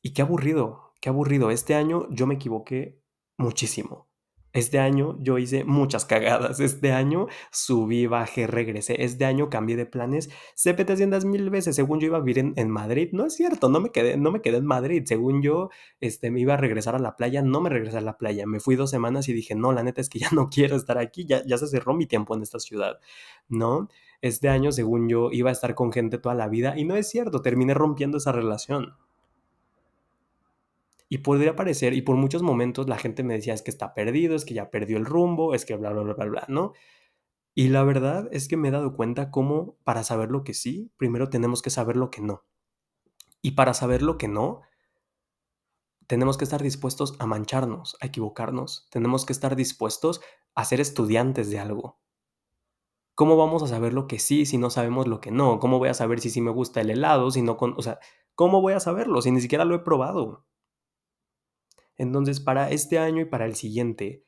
[0.02, 1.50] Y qué aburrido, qué aburrido.
[1.50, 3.02] Este año yo me equivoqué
[3.36, 4.08] muchísimo.
[4.52, 6.60] Este año yo hice muchas cagadas.
[6.60, 9.02] Este año subí, bajé, regresé.
[9.02, 11.74] Este año cambié de planes 700 mil veces.
[11.74, 13.08] Según yo iba a vivir en, Madrid.
[13.12, 15.02] No es cierto, no me, quedé, no me quedé en Madrid.
[15.06, 17.42] Según yo este, me iba a regresar a la playa.
[17.42, 18.46] No me regresé a la playa.
[18.46, 20.98] Me fui dos semanas y dije, no, la neta es que ya no quiero estar
[20.98, 21.24] aquí.
[21.26, 23.00] Ya, ya se cerró mi tiempo en esta ciudad.
[23.48, 23.88] ¿No?
[24.20, 26.74] Este año, según yo, iba a estar con gente toda la vida.
[26.78, 28.94] Y no es cierto, terminé rompiendo esa relación.
[31.12, 34.34] Y podría parecer, y por muchos momentos la gente me decía, es que está perdido,
[34.34, 36.72] es que ya perdió el rumbo, es que bla, bla, bla, bla, bla, ¿no?
[37.54, 40.90] Y la verdad es que me he dado cuenta cómo para saber lo que sí,
[40.96, 42.46] primero tenemos que saber lo que no.
[43.42, 44.62] Y para saber lo que no,
[46.06, 48.88] tenemos que estar dispuestos a mancharnos, a equivocarnos.
[48.90, 50.22] Tenemos que estar dispuestos
[50.54, 52.00] a ser estudiantes de algo.
[53.14, 55.58] ¿Cómo vamos a saber lo que sí si no sabemos lo que no?
[55.58, 57.98] ¿Cómo voy a saber si sí me gusta el helado si no con, o sea,
[58.34, 60.46] ¿cómo voy a saberlo si ni siquiera lo he probado?
[61.96, 64.24] Entonces, para este año y para el siguiente,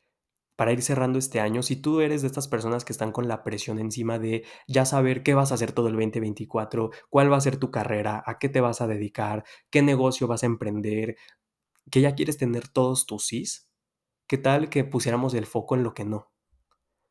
[0.57, 3.43] para ir cerrando este año, si tú eres de estas personas que están con la
[3.43, 7.41] presión encima de ya saber qué vas a hacer todo el 2024, cuál va a
[7.41, 11.17] ser tu carrera, a qué te vas a dedicar, qué negocio vas a emprender,
[11.91, 13.69] que ya quieres tener todos tus sís,
[14.29, 16.33] ¿qué tal que pusiéramos el foco en lo que no?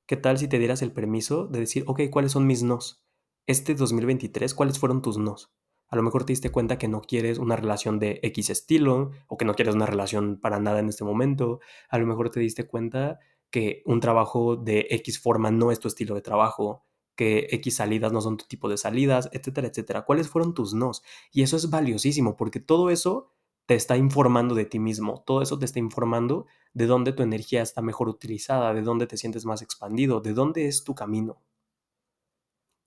[0.07, 3.03] ¿Qué tal si te dieras el permiso de decir, ok, ¿cuáles son mis nos?
[3.47, 5.53] Este 2023, ¿cuáles fueron tus nos?
[5.93, 9.37] A lo mejor te diste cuenta que no quieres una relación de X estilo o
[9.37, 11.59] que no quieres una relación para nada en este momento.
[11.87, 13.19] A lo mejor te diste cuenta
[13.51, 16.83] que un trabajo de X forma no es tu estilo de trabajo,
[17.15, 20.01] que X salidas no son tu tipo de salidas, etcétera, etcétera.
[20.01, 21.03] ¿Cuáles fueron tus nos?
[21.31, 23.29] Y eso es valiosísimo porque todo eso
[23.67, 27.61] te está informando de ti mismo, todo eso te está informando de dónde tu energía
[27.61, 31.43] está mejor utilizada, de dónde te sientes más expandido, de dónde es tu camino.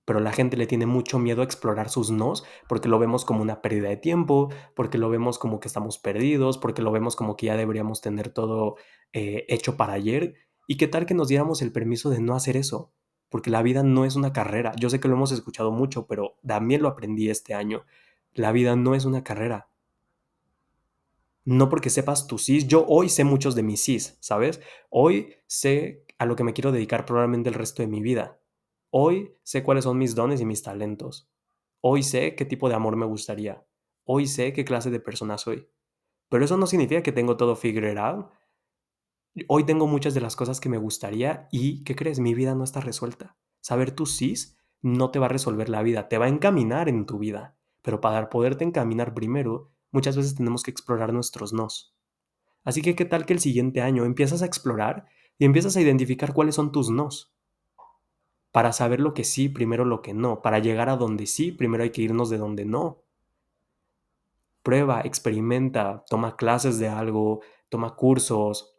[0.07, 3.43] Pero la gente le tiene mucho miedo a explorar sus nos porque lo vemos como
[3.43, 7.37] una pérdida de tiempo, porque lo vemos como que estamos perdidos, porque lo vemos como
[7.37, 8.77] que ya deberíamos tener todo
[9.13, 12.57] eh, hecho para ayer ¿Y qué tal que nos diéramos el permiso de no hacer
[12.57, 12.93] eso?
[13.29, 14.73] Porque la vida no es una carrera.
[14.79, 17.85] Yo sé que lo hemos escuchado mucho, pero también lo aprendí este año.
[18.35, 19.69] La vida no es una carrera.
[21.45, 24.61] No porque sepas tu sí, yo hoy sé muchos de mis sís, ¿sabes?
[24.91, 28.41] Hoy sé a lo que me quiero dedicar probablemente el resto de mi vida.
[28.99, 31.31] Hoy sé cuáles son mis dones y mis talentos.
[31.83, 33.63] Hoy sé qué tipo de amor me gustaría.
[34.05, 35.69] Hoy sé qué clase de persona soy.
[36.31, 38.31] Pero eso no significa que tengo todo figured out
[39.49, 42.21] Hoy tengo muchas de las cosas que me gustaría y, ¿qué crees?
[42.21, 43.37] Mi vida no está resuelta.
[43.61, 47.05] Saber tus sís no te va a resolver la vida, te va a encaminar en
[47.05, 47.55] tu vida.
[47.83, 51.95] Pero para poderte encaminar primero, muchas veces tenemos que explorar nuestros nos.
[52.65, 55.05] Así que, ¿qué tal que el siguiente año empiezas a explorar
[55.37, 57.36] y empiezas a identificar cuáles son tus nos?
[58.57, 60.41] Para saber lo que sí, primero lo que no.
[60.41, 63.03] Para llegar a donde sí, primero hay que irnos de donde no.
[64.63, 68.79] Prueba, experimenta, toma clases de algo, toma cursos,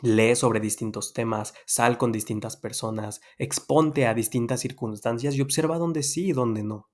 [0.00, 6.02] Lee sobre distintos temas, sal con distintas personas, exponte a distintas circunstancias y observa dónde
[6.02, 6.88] sí y dónde no.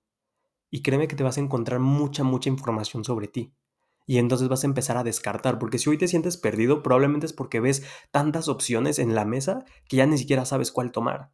[0.68, 3.54] Y créeme que te vas a encontrar mucha, mucha información sobre ti.
[4.04, 7.32] Y entonces vas a empezar a descartar, porque si hoy te sientes perdido, probablemente es
[7.32, 11.30] porque ves tantas opciones en la mesa que ya ni siquiera sabes cuál tomar.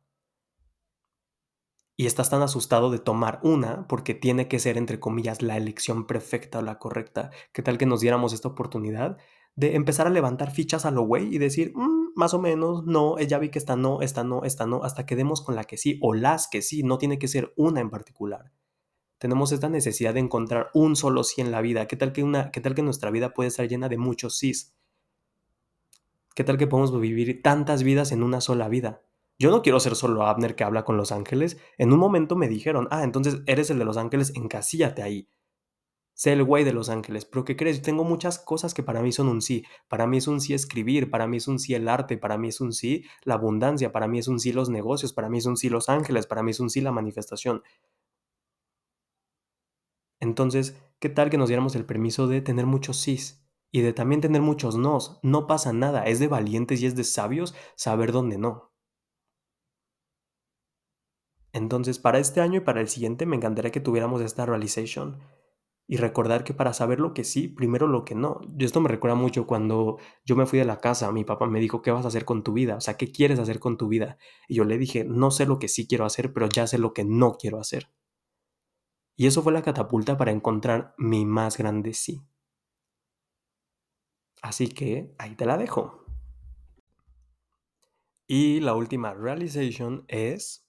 [1.96, 6.06] Y estás tan asustado de tomar una porque tiene que ser, entre comillas, la elección
[6.06, 7.30] perfecta o la correcta.
[7.52, 9.16] ¿Qué tal que nos diéramos esta oportunidad
[9.56, 13.18] de empezar a levantar fichas a lo güey y decir, mm, más o menos, no,
[13.18, 15.64] eh, ya vi que esta no, esta no, esta no, hasta que demos con la
[15.64, 18.52] que sí o las que sí, no tiene que ser una en particular.
[19.18, 21.86] Tenemos esta necesidad de encontrar un solo sí en la vida.
[21.86, 24.76] ¿Qué tal que, una, qué tal que nuestra vida puede estar llena de muchos sís?
[26.34, 29.05] ¿Qué tal que podemos vivir tantas vidas en una sola vida?
[29.38, 31.58] Yo no quiero ser solo Abner que habla con los ángeles.
[31.78, 35.28] En un momento me dijeron, ah, entonces eres el de los ángeles, encasíllate ahí
[36.16, 37.82] sé el güey de Los Ángeles, pero ¿qué crees?
[37.82, 39.64] Tengo muchas cosas que para mí son un sí.
[39.86, 42.48] Para mí es un sí escribir, para mí es un sí el arte, para mí
[42.48, 45.46] es un sí la abundancia, para mí es un sí los negocios, para mí es
[45.46, 47.62] un sí Los Ángeles, para mí es un sí la manifestación.
[50.20, 53.42] Entonces, ¿qué tal que nos diéramos el permiso de tener muchos sís?
[53.70, 55.18] Y de también tener muchos nos.
[55.22, 58.72] No pasa nada, es de valientes y es de sabios saber dónde no.
[61.56, 65.20] Entonces, para este año y para el siguiente me encantaría que tuviéramos esta realization
[65.88, 68.42] y recordar que para saber lo que sí, primero lo que no.
[68.58, 71.80] Esto me recuerda mucho cuando yo me fui de la casa, mi papá me dijo,
[71.80, 72.76] ¿qué vas a hacer con tu vida?
[72.76, 74.18] O sea, ¿qué quieres hacer con tu vida?
[74.48, 76.92] Y yo le dije, no sé lo que sí quiero hacer, pero ya sé lo
[76.92, 77.90] que no quiero hacer.
[79.16, 82.20] Y eso fue la catapulta para encontrar mi más grande sí.
[84.42, 86.04] Así que ahí te la dejo.
[88.26, 90.65] Y la última realization es,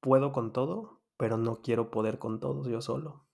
[0.00, 3.24] puedo con todo, pero no quiero poder con todos yo solo.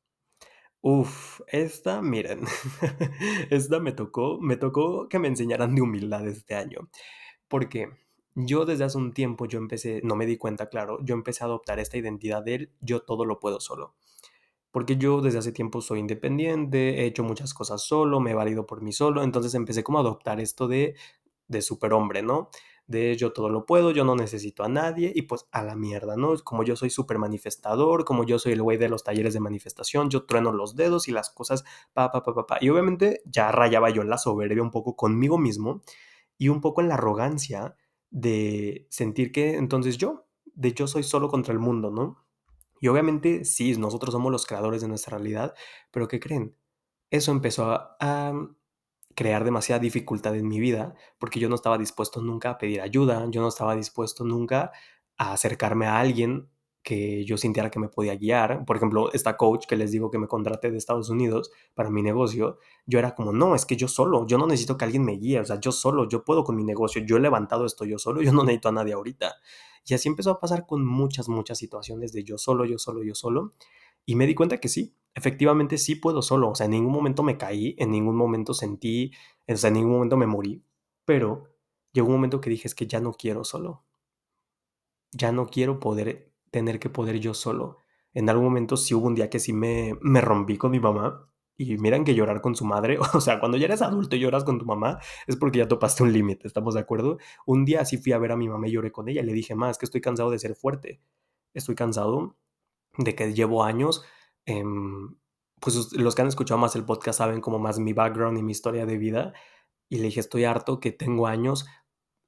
[0.83, 2.42] Uf, esta, miren,
[3.50, 6.90] esta me tocó, me tocó que me enseñaran de humildad este año,
[7.48, 7.88] porque
[8.35, 11.46] yo desde hace un tiempo yo empecé, no me di cuenta, claro, yo empecé a
[11.46, 13.94] adoptar esta identidad de yo todo lo puedo solo.
[14.72, 18.66] Porque yo desde hace tiempo soy independiente, he hecho muchas cosas solo, me he valido
[18.66, 20.96] por mí solo, entonces empecé como a adoptar esto de,
[21.48, 22.50] de superhombre, ¿no?
[22.87, 26.16] De yo todo lo puedo, yo no necesito a nadie y pues a la mierda,
[26.16, 26.35] ¿no?
[26.44, 30.11] Como yo soy súper manifestador, como yo soy el güey de los talleres de manifestación,
[30.11, 32.59] yo trueno los dedos y las cosas, pa, pa, pa, pa, pa.
[32.61, 35.83] Y obviamente ya rayaba yo en la soberbia un poco conmigo mismo
[36.37, 37.77] y un poco en la arrogancia
[38.11, 42.25] de sentir que entonces yo, de yo soy solo contra el mundo, ¿no?
[42.81, 45.55] Y obviamente sí, nosotros somos los creadores de nuestra realidad,
[45.90, 46.55] pero ¿qué creen?
[47.11, 48.35] Eso empezó a, a
[49.14, 53.27] crear demasiada dificultad en mi vida porque yo no estaba dispuesto nunca a pedir ayuda,
[53.31, 54.72] yo no estaba dispuesto nunca
[55.16, 56.48] a acercarme a alguien
[56.85, 58.64] que yo sintiera que me podía guiar.
[58.66, 62.03] Por ejemplo, esta coach que les digo que me contraté de Estados Unidos para mi
[62.03, 65.12] negocio, yo era como, no, es que yo solo, yo no necesito que alguien me
[65.16, 67.98] guíe, o sea, yo solo, yo puedo con mi negocio, yo he levantado esto yo
[67.98, 69.35] solo, yo no necesito a nadie ahorita.
[69.87, 73.14] Y así empezó a pasar con muchas, muchas situaciones de yo solo, yo solo, yo
[73.14, 73.55] solo.
[74.07, 77.22] Y me di cuenta que sí, efectivamente sí puedo solo, o sea, en ningún momento
[77.22, 79.12] me caí, en ningún momento sentí,
[79.48, 80.64] o sea, en ningún momento me morí,
[81.05, 81.55] pero
[81.92, 83.85] llegó un momento que dije, es que ya no quiero solo.
[85.12, 87.79] Ya no quiero poder tener que poder yo solo.
[88.12, 91.31] En algún momento sí hubo un día que sí me, me rompí con mi mamá.
[91.57, 94.42] Y miran que llorar con su madre, o sea, cuando ya eres adulto y lloras
[94.42, 94.98] con tu mamá,
[95.29, 97.18] es porque ya topaste un límite, ¿estamos de acuerdo?
[97.46, 99.55] Un día sí fui a ver a mi mamá y lloré con ella le dije,
[99.55, 101.00] más que estoy cansado de ser fuerte,
[101.53, 102.37] estoy cansado
[102.98, 104.05] de que llevo años,
[104.46, 104.62] eh,
[105.61, 108.52] pues los que han escuchado más el podcast saben como más mi background y mi
[108.52, 109.33] historia de vida,
[109.88, 111.66] y le dije, estoy harto que tengo años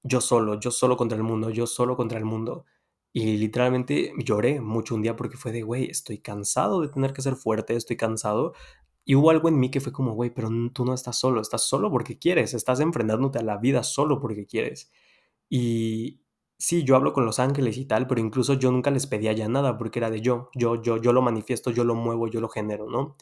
[0.06, 2.64] yo solo, yo solo contra el mundo, yo solo contra el mundo.
[3.12, 7.22] Y literalmente lloré mucho un día porque fue de, güey, estoy cansado de tener que
[7.22, 8.54] ser fuerte, estoy cansado.
[9.04, 11.62] Y hubo algo en mí que fue como, güey, pero tú no estás solo, estás
[11.68, 14.90] solo porque quieres, estás enfrentándote a la vida solo porque quieres.
[15.48, 16.20] Y
[16.58, 19.48] sí, yo hablo con los ángeles y tal, pero incluso yo nunca les pedía ya
[19.48, 22.48] nada porque era de yo, yo, yo, yo lo manifiesto, yo lo muevo, yo lo
[22.48, 23.16] genero, ¿no?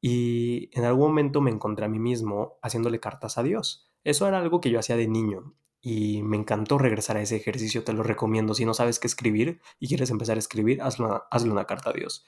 [0.00, 3.90] Y en algún momento me encontré a mí mismo haciéndole cartas a Dios.
[4.04, 7.84] Eso era algo que yo hacía de niño y me encantó regresar a ese ejercicio,
[7.84, 8.54] te lo recomiendo.
[8.54, 11.90] Si no sabes qué escribir y quieres empezar a escribir, hazle una, hazle una carta
[11.90, 12.26] a Dios,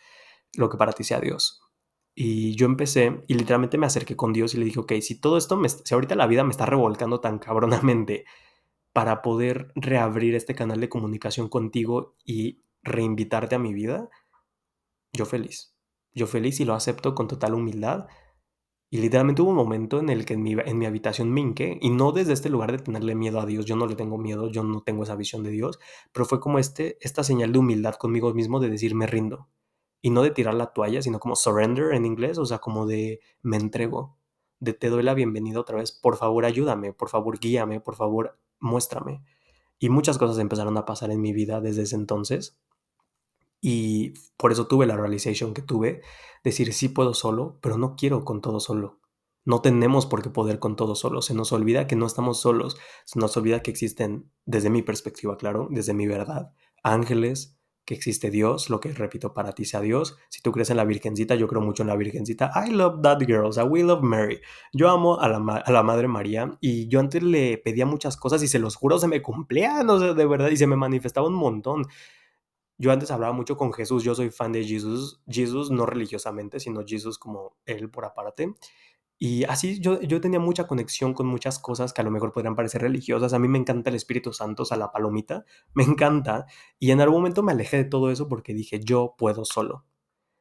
[0.55, 1.63] lo que para ti sea Dios.
[2.15, 5.37] Y yo empecé y literalmente me acerqué con Dios y le dije, ok, si todo
[5.37, 8.25] esto, me, si ahorita la vida me está revolcando tan cabronamente
[8.93, 14.09] para poder reabrir este canal de comunicación contigo y reinvitarte a mi vida,
[15.13, 15.77] yo feliz.
[16.13, 18.09] Yo feliz y lo acepto con total humildad.
[18.93, 21.91] Y literalmente hubo un momento en el que en mi, en mi habitación me y
[21.91, 24.65] no desde este lugar de tenerle miedo a Dios, yo no le tengo miedo, yo
[24.65, 25.79] no tengo esa visión de Dios,
[26.13, 29.49] pero fue como este, esta señal de humildad conmigo mismo de decir me rindo.
[30.03, 33.21] Y no de tirar la toalla, sino como surrender en inglés, o sea, como de
[33.43, 34.19] me entrego,
[34.59, 38.41] de te doy la bienvenida otra vez, por favor ayúdame, por favor guíame, por favor
[38.61, 39.23] muéstrame.
[39.79, 42.59] Y muchas cosas empezaron a pasar en mi vida desde ese entonces.
[43.61, 46.03] Y por eso tuve la realización que tuve,
[46.45, 49.01] decir sí puedo solo, pero no quiero con todo solo.
[49.45, 51.23] No tenemos por qué poder con todo solo.
[51.23, 52.77] Se nos olvida que no estamos solos.
[53.05, 57.59] Se nos olvida que existen, desde mi perspectiva, claro, desde mi verdad, ángeles,
[57.91, 60.17] que existe Dios, lo que repito para ti sea Dios.
[60.29, 62.53] Si tú crees en la Virgencita, yo creo mucho en la Virgencita.
[62.55, 64.41] I love that girl, o sea, we love Mary.
[64.73, 68.45] Yo amo a la, a la Madre María y yo antes le pedía muchas cosas
[68.45, 71.27] y se los juro, se me cumplían, o sea, de verdad, y se me manifestaba
[71.27, 71.89] un montón.
[72.79, 76.85] Yo antes hablaba mucho con Jesús, yo soy fan de Jesús, Jesús no religiosamente, sino
[76.87, 78.55] Jesús como él por aparte.
[79.23, 82.57] Y así yo, yo tenía mucha conexión con muchas cosas que a lo mejor podrían
[82.57, 83.35] parecer religiosas.
[83.35, 86.47] A mí me encanta el Espíritu Santo, a la palomita, me encanta.
[86.79, 89.85] Y en algún momento me alejé de todo eso porque dije, yo puedo solo.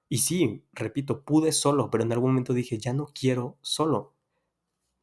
[0.10, 4.15] Y sí, repito, pude solo, pero en algún momento dije, ya no quiero solo.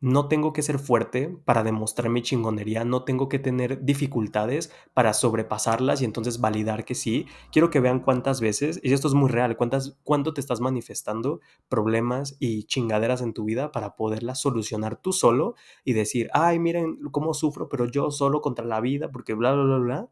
[0.06, 5.12] No tengo que ser fuerte para demostrar mi chingonería, no tengo que tener dificultades para
[5.12, 7.26] sobrepasarlas y entonces validar que sí.
[7.50, 11.40] Quiero que vean cuántas veces, y esto es muy real, cuántas, cuánto te estás manifestando
[11.68, 17.00] problemas y chingaderas en tu vida para poderlas solucionar tú solo y decir, ay, miren
[17.10, 20.10] cómo sufro, pero yo solo contra la vida, porque bla, bla, bla, bla.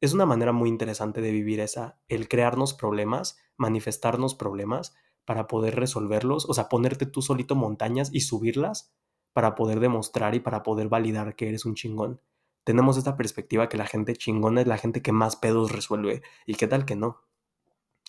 [0.00, 4.96] Es una manera muy interesante de vivir esa, el crearnos problemas, manifestarnos problemas
[5.30, 8.92] para poder resolverlos, o sea, ponerte tú solito montañas y subirlas
[9.32, 12.20] para poder demostrar y para poder validar que eres un chingón.
[12.64, 16.22] Tenemos esta perspectiva que la gente chingona es la gente que más pedos resuelve.
[16.46, 17.20] ¿Y qué tal que no?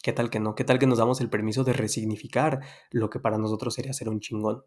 [0.02, 0.56] ¿Qué tal que no?
[0.56, 4.10] ¿Qué tal que nos damos el permiso de resignificar lo que para nosotros sería ser
[4.10, 4.66] un chingón?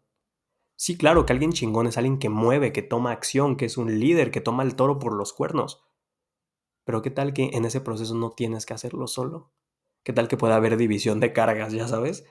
[0.77, 3.99] Sí, claro que alguien chingón es alguien que mueve, que toma acción, que es un
[3.99, 5.83] líder, que toma el toro por los cuernos.
[6.85, 9.51] Pero ¿qué tal que en ese proceso no tienes que hacerlo solo?
[10.05, 12.23] ¿Qué tal que pueda haber división de cargas, ya sabes?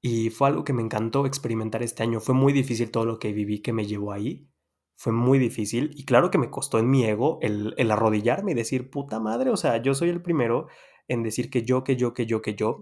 [0.00, 2.20] Y fue algo que me encantó experimentar este año.
[2.20, 4.48] Fue muy difícil todo lo que viví que me llevó ahí.
[4.96, 5.90] Fue muy difícil.
[5.94, 9.50] Y claro que me costó en mi ego el, el arrodillarme y decir, puta madre,
[9.50, 10.68] o sea, yo soy el primero
[11.08, 12.80] en decir que yo, que yo, que yo, que yo.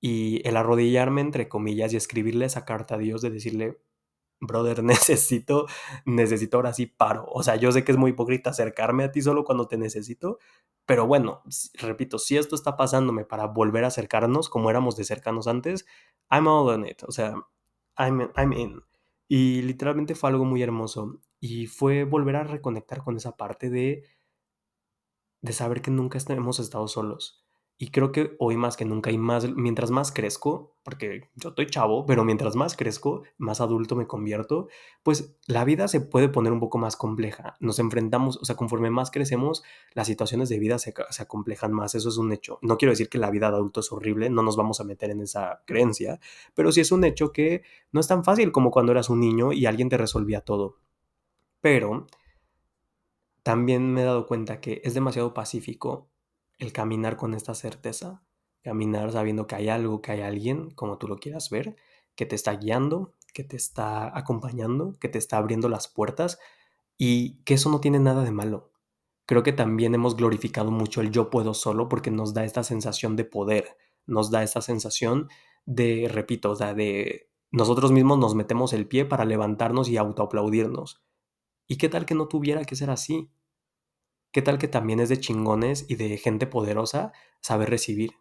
[0.00, 3.78] Y el arrodillarme, entre comillas, y escribirle esa carta a Dios de decirle,
[4.42, 5.66] brother, necesito,
[6.04, 7.26] necesito ahora sí paro.
[7.28, 10.38] O sea, yo sé que es muy hipócrita acercarme a ti solo cuando te necesito,
[10.86, 11.42] pero bueno,
[11.74, 15.86] repito, si esto está pasándome para volver a acercarnos como éramos de cercanos antes,
[16.30, 17.02] I'm all in it.
[17.04, 17.34] O sea,
[17.98, 18.82] I'm, I'm in.
[19.28, 21.20] Y literalmente fue algo muy hermoso.
[21.40, 24.04] Y fue volver a reconectar con esa parte de
[25.42, 27.44] de saber que nunca hemos estado solos.
[27.78, 31.66] Y creo que hoy más que nunca y más, mientras más crezco, porque yo estoy
[31.66, 34.68] chavo, pero mientras más crezco, más adulto me convierto,
[35.02, 37.56] pues la vida se puede poner un poco más compleja.
[37.60, 39.64] Nos enfrentamos, o sea, conforme más crecemos,
[39.94, 42.58] las situaciones de vida se, se acomplejan más, eso es un hecho.
[42.62, 45.10] No quiero decir que la vida de adulto es horrible, no nos vamos a meter
[45.10, 46.20] en esa creencia,
[46.54, 49.52] pero sí es un hecho que no es tan fácil como cuando eras un niño
[49.52, 50.76] y alguien te resolvía todo.
[51.60, 52.06] Pero
[53.42, 56.08] también me he dado cuenta que es demasiado pacífico
[56.58, 58.22] el caminar con esta certeza,
[58.62, 61.76] caminar sabiendo que hay algo, que hay alguien, como tú lo quieras ver,
[62.14, 66.38] que te está guiando, que te está acompañando, que te está abriendo las puertas
[66.98, 68.72] y que eso no tiene nada de malo.
[69.26, 73.16] Creo que también hemos glorificado mucho el yo puedo solo porque nos da esta sensación
[73.16, 73.76] de poder,
[74.06, 75.28] nos da esta sensación
[75.64, 81.02] de, repito, o sea, de nosotros mismos nos metemos el pie para levantarnos y autoaplaudirnos.
[81.66, 83.30] ¿Y qué tal que no tuviera que ser así?
[84.32, 87.12] ¿Qué tal que también es de chingones y de gente poderosa
[87.42, 88.12] saber recibir?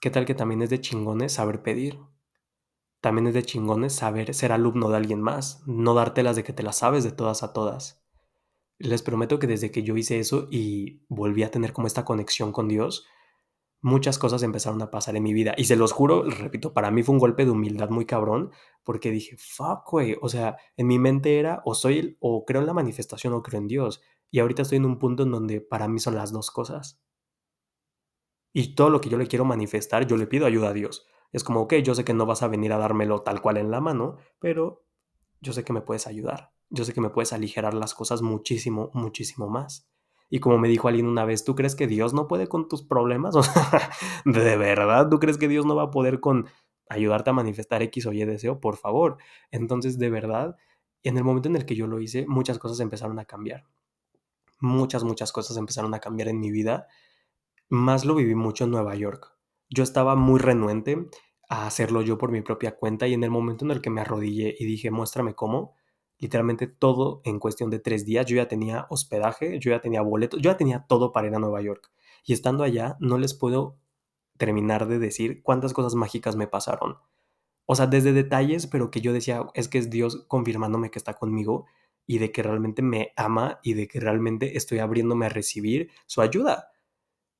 [0.00, 2.00] ¿Qué tal que también es de chingones saber pedir?
[3.00, 6.64] También es de chingones saber ser alumno de alguien más, no dártelas de que te
[6.64, 8.04] las sabes de todas a todas.
[8.78, 12.50] Les prometo que desde que yo hice eso y volví a tener como esta conexión
[12.50, 13.06] con Dios,
[13.82, 15.54] muchas cosas empezaron a pasar en mi vida.
[15.56, 18.50] Y se los juro, repito, para mí fue un golpe de humildad muy cabrón,
[18.82, 20.16] porque dije, fuck, güey.
[20.22, 23.60] O sea, en mi mente era, o soy, o creo en la manifestación o creo
[23.60, 24.02] en Dios.
[24.30, 27.00] Y ahorita estoy en un punto en donde para mí son las dos cosas.
[28.52, 31.06] Y todo lo que yo le quiero manifestar, yo le pido ayuda a Dios.
[31.32, 33.72] Es como, ok, yo sé que no vas a venir a dármelo tal cual en
[33.72, 34.84] la mano, pero
[35.40, 36.52] yo sé que me puedes ayudar.
[36.70, 39.88] Yo sé que me puedes aligerar las cosas muchísimo, muchísimo más.
[40.30, 42.84] Y como me dijo alguien una vez, ¿tú crees que Dios no puede con tus
[42.84, 43.34] problemas?
[44.24, 45.08] ¿De verdad?
[45.08, 46.46] ¿Tú crees que Dios no va a poder con
[46.88, 48.60] ayudarte a manifestar X o Y deseo?
[48.60, 49.16] Por favor.
[49.50, 50.56] Entonces, de verdad,
[51.02, 53.64] en el momento en el que yo lo hice, muchas cosas empezaron a cambiar
[54.60, 56.86] muchas, muchas cosas empezaron a cambiar en mi vida.
[57.68, 59.36] Más lo viví mucho en Nueva York.
[59.68, 61.08] Yo estaba muy renuente
[61.48, 64.00] a hacerlo yo por mi propia cuenta y en el momento en el que me
[64.00, 65.74] arrodillé y dije, muéstrame cómo,
[66.18, 70.36] literalmente todo en cuestión de tres días, yo ya tenía hospedaje, yo ya tenía boleto,
[70.38, 71.90] yo ya tenía todo para ir a Nueva York.
[72.24, 73.78] Y estando allá, no les puedo
[74.36, 76.96] terminar de decir cuántas cosas mágicas me pasaron.
[77.66, 81.14] O sea, desde detalles, pero que yo decía, es que es Dios confirmándome que está
[81.14, 81.66] conmigo
[82.06, 86.20] y de que realmente me ama y de que realmente estoy abriéndome a recibir su
[86.20, 86.70] ayuda.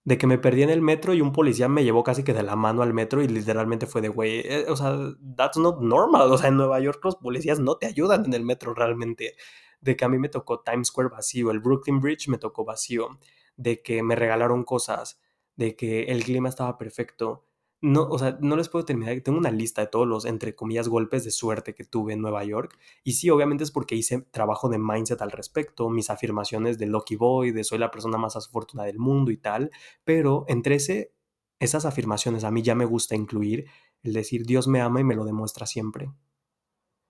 [0.04, 2.42] De que me perdí en el metro y un policía me llevó casi que de
[2.42, 4.96] la mano al metro y literalmente fue de, güey, eh, o sea,
[5.36, 6.30] that's not normal.
[6.30, 9.36] O sea, en Nueva York los policías no te ayudan en el metro realmente.
[9.80, 13.18] De que a mí me tocó Times Square vacío, el Brooklyn Bridge me tocó vacío.
[13.56, 15.20] De que me regalaron cosas,
[15.56, 17.43] de que el clima estaba perfecto,
[17.85, 19.20] no, o sea, no les puedo terminar.
[19.20, 22.43] Tengo una lista de todos los, entre comillas, golpes de suerte que tuve en Nueva
[22.43, 22.78] York.
[23.05, 27.16] Y sí, obviamente es porque hice trabajo de mindset al respecto, mis afirmaciones de Lucky
[27.16, 29.70] Boy, de soy la persona más afortunada del mundo y tal.
[30.03, 31.12] Pero entre ese,
[31.61, 33.66] esas afirmaciones a mí ya me gusta incluir
[34.03, 36.11] el decir Dios me ama y me lo demuestra siempre.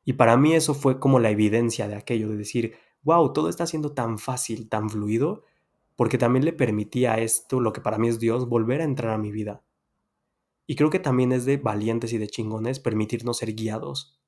[0.05, 3.67] Y para mí eso fue como la evidencia de aquello, de decir, wow, todo está
[3.67, 5.45] siendo tan fácil, tan fluido,
[5.95, 9.13] porque también le permitía a esto, lo que para mí es Dios, volver a entrar
[9.13, 9.63] a mi vida
[10.67, 14.19] y creo que también es de valientes y de chingones permitirnos ser guiados.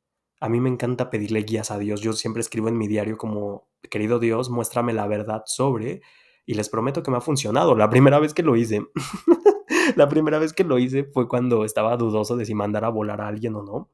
[0.41, 2.01] A mí me encanta pedirle guías a Dios.
[2.03, 6.03] Yo siempre escribo en mi diario como, querido Dios, muéstrame la verdad sobre,
[6.45, 7.74] y les prometo que me ha funcionado.
[7.74, 8.87] La primera vez que lo hice,
[9.97, 13.20] la primera vez que lo hice fue cuando estaba dudoso de si mandar a volar
[13.20, 13.91] a alguien o no.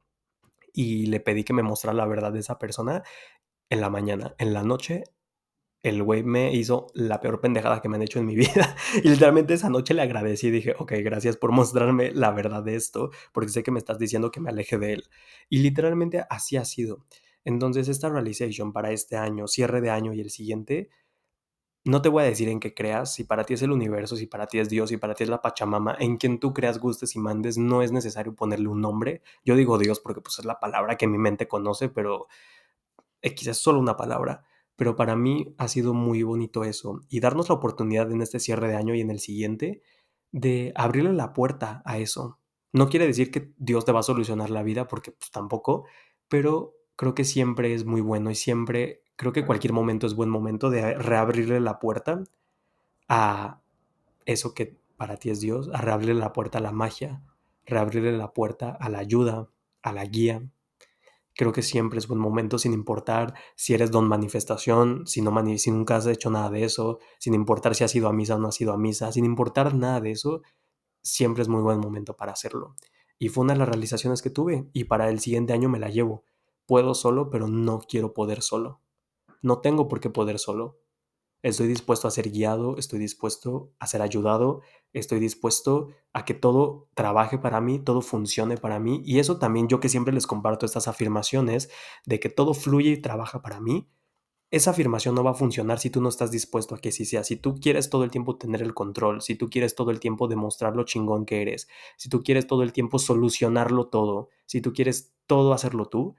[0.72, 3.03] Y le pedí que me mostrara la verdad de esa persona
[3.70, 4.34] en la mañana.
[4.38, 5.05] En la noche
[5.82, 8.76] el güey me hizo la peor pendejada que me han hecho en mi vida.
[9.02, 12.76] Y literalmente esa noche le agradecí y dije, ok, gracias por mostrarme la verdad de
[12.76, 15.04] esto, porque sé que me estás diciendo que me aleje de él.
[15.48, 17.04] Y literalmente así ha sido.
[17.44, 20.90] Entonces esta realization para este año, cierre de año y el siguiente,
[21.84, 24.26] no te voy a decir en qué creas, si para ti es el universo, si
[24.26, 27.16] para ti es Dios, si para ti es la Pachamama, en quien tú creas, gustes
[27.16, 29.22] y mandes, no es necesario ponerle un nombre.
[29.44, 32.28] Yo digo Dios porque pues es la palabra que mi mente conoce, pero
[33.20, 34.44] X es solo una palabra
[34.76, 38.68] pero para mí ha sido muy bonito eso y darnos la oportunidad en este cierre
[38.68, 39.82] de año y en el siguiente
[40.30, 42.38] de abrirle la puerta a eso.
[42.72, 45.84] No quiere decir que Dios te va a solucionar la vida porque pues, tampoco,
[46.28, 50.30] pero creo que siempre es muy bueno y siempre creo que cualquier momento es buen
[50.30, 52.24] momento de reabrirle la puerta
[53.08, 53.60] a
[54.24, 57.22] eso que para ti es Dios, a reabrirle la puerta a la magia,
[57.66, 59.48] reabrirle la puerta a la ayuda,
[59.82, 60.48] a la guía,
[61.34, 65.70] Creo que siempre es buen momento, sin importar si eres don manifestación, si, no si
[65.70, 68.48] nunca has hecho nada de eso, sin importar si has ido a misa o no
[68.48, 70.42] has ido a misa, sin importar nada de eso,
[71.02, 72.76] siempre es muy buen momento para hacerlo.
[73.18, 75.88] Y fue una de las realizaciones que tuve y para el siguiente año me la
[75.88, 76.24] llevo.
[76.66, 78.80] Puedo solo, pero no quiero poder solo.
[79.42, 80.78] No tengo por qué poder solo.
[81.43, 84.61] Estoy dispuesto a ser guiado, estoy dispuesto a ser ayudado,
[84.93, 89.03] estoy dispuesto a que todo trabaje para mí, todo funcione para mí.
[89.05, 91.68] Y eso también yo que siempre les comparto estas afirmaciones
[92.07, 93.88] de que todo fluye y trabaja para mí.
[94.53, 97.24] Esa afirmación no va a funcionar si tú no estás dispuesto a que sí sea.
[97.24, 100.28] Si tú quieres todo el tiempo tener el control, si tú quieres todo el tiempo
[100.28, 104.72] demostrar lo chingón que eres, si tú quieres todo el tiempo solucionarlo todo, si tú
[104.72, 106.14] quieres todo hacerlo tú,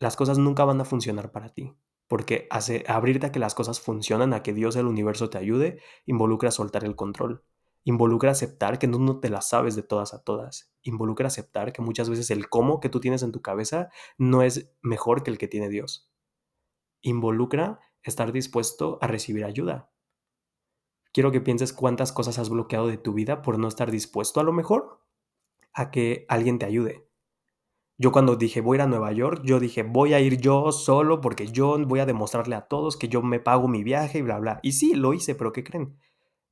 [0.00, 1.74] las cosas nunca van a funcionar para ti
[2.08, 5.80] porque hace, abrirte a que las cosas funcionan, a que Dios el universo te ayude,
[6.06, 7.44] involucra soltar el control.
[7.84, 10.72] Involucra aceptar que no, no te las sabes de todas a todas.
[10.82, 14.74] Involucra aceptar que muchas veces el cómo que tú tienes en tu cabeza no es
[14.82, 16.10] mejor que el que tiene Dios.
[17.02, 19.90] Involucra estar dispuesto a recibir ayuda.
[21.12, 24.44] Quiero que pienses cuántas cosas has bloqueado de tu vida por no estar dispuesto a
[24.44, 25.04] lo mejor
[25.72, 27.07] a que alguien te ayude.
[28.00, 30.70] Yo cuando dije voy a ir a Nueva York, yo dije voy a ir yo
[30.70, 34.22] solo porque yo voy a demostrarle a todos que yo me pago mi viaje y
[34.22, 34.60] bla, bla.
[34.62, 35.98] Y sí, lo hice, pero ¿qué creen?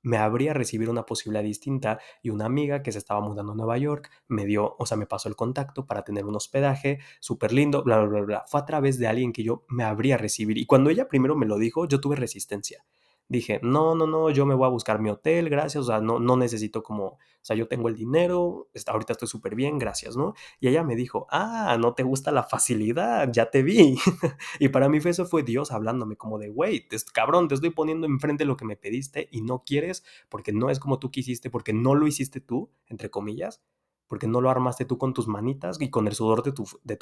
[0.03, 3.78] Me habría recibido una posibilidad distinta y una amiga que se estaba mudando a Nueva
[3.78, 7.82] York me dio, o sea, me pasó el contacto para tener un hospedaje súper lindo,
[7.84, 8.44] bla, bla, bla, bla.
[8.49, 10.61] Fue a través de alguien que yo me habría recibido.
[10.61, 12.84] Y cuando ella primero me lo dijo, yo tuve resistencia
[13.29, 16.18] dije, no, no, no, yo me voy a buscar mi hotel, gracias, o sea, no,
[16.20, 20.35] no necesito como, o sea, yo tengo el dinero, ahorita estoy súper bien, gracias, ¿no?
[20.61, 23.99] Y ella me dijo, ah, no te gusta la facilidad, ya te vi.
[24.61, 28.45] y para mí eso fue Dios hablándome como de, güey, cabrón, te estoy poniendo enfrente
[28.45, 31.95] lo que me pediste y no quieres porque no es como tú quisiste, porque no
[31.95, 33.62] lo hiciste tú, entre comillas,
[34.07, 36.99] porque no lo armaste tú con tus manitas y con el sudor de tu, de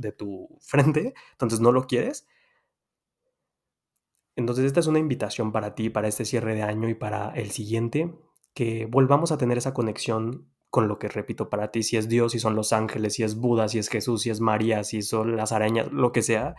[0.00, 2.26] de tu frente, entonces no lo quieres.
[4.36, 7.50] Entonces esta es una invitación para ti, para este cierre de año y para el
[7.50, 8.14] siguiente,
[8.52, 12.32] que volvamos a tener esa conexión con lo que repito para ti, si es Dios,
[12.32, 15.36] si son los ángeles, si es Buda, si es Jesús, si es María, si son
[15.36, 16.56] las arañas, lo que sea,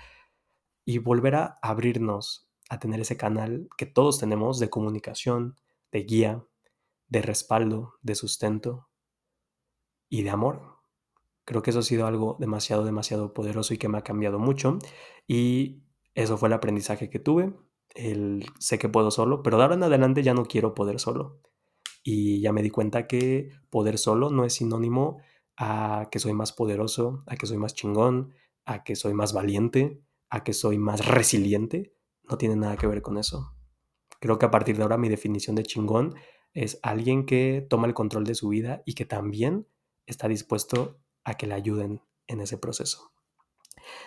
[0.86, 5.56] y volver a abrirnos a tener ese canal que todos tenemos de comunicación,
[5.92, 6.46] de guía,
[7.10, 8.88] de respaldo, de sustento
[10.10, 10.78] y de amor.
[11.44, 14.80] Creo que eso ha sido algo demasiado, demasiado poderoso y que me ha cambiado mucho.
[15.28, 17.54] Y eso fue el aprendizaje que tuve.
[17.96, 21.42] El, sé que puedo solo, pero de ahora en adelante ya no quiero poder solo.
[22.04, 25.18] Y ya me di cuenta que poder solo no es sinónimo
[25.58, 28.34] a que soy más poderoso, a que soy más chingón,
[28.66, 31.96] a que soy más valiente, a que soy más resiliente.
[32.24, 33.56] No tiene nada que ver con eso.
[34.20, 36.16] Creo que a partir de ahora mi definición de chingón
[36.54, 39.68] es alguien que toma el control de su vida y que también
[40.06, 43.15] está dispuesto a que le ayuden en ese proceso.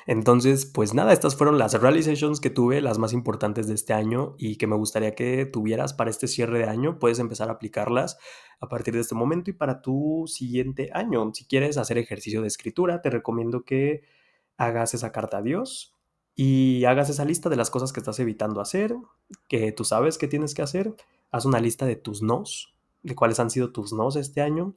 [0.07, 4.35] Entonces, pues nada, estas fueron las realizations que tuve, las más importantes de este año
[4.39, 6.99] y que me gustaría que tuvieras para este cierre de año.
[6.99, 8.19] Puedes empezar a aplicarlas
[8.61, 11.31] a partir de este momento y para tu siguiente año.
[11.35, 14.03] Si quieres hacer ejercicio de escritura, te recomiendo que
[14.57, 15.95] hagas esa carta a Dios
[16.35, 18.95] y hagas esa lista de las cosas que estás evitando hacer,
[19.49, 20.95] que tú sabes que tienes que hacer.
[21.31, 24.75] Haz una lista de tus nos, de cuáles han sido tus nos este año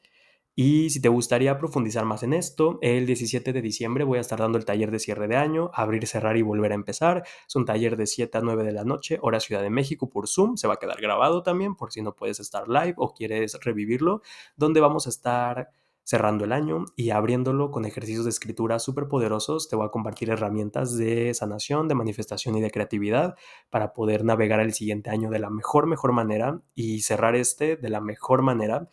[0.56, 4.40] y si te gustaría profundizar más en esto, el 17 de diciembre voy a estar
[4.40, 7.24] dando el taller de cierre de año, abrir, cerrar y volver a empezar.
[7.48, 10.28] Es un taller de 7 a 9 de la noche, hora Ciudad de México por
[10.28, 10.58] Zoom.
[10.58, 14.22] Se va a quedar grabado también por si no puedes estar live o quieres revivirlo,
[14.58, 15.70] donde vamos a estar
[16.04, 19.70] cerrando el año y abriéndolo con ejercicios de escritura súper poderosos.
[19.70, 23.36] Te voy a compartir herramientas de sanación, de manifestación y de creatividad
[23.70, 27.90] para poder navegar el siguiente año de la mejor, mejor manera y cerrar este de
[27.90, 28.90] la mejor manera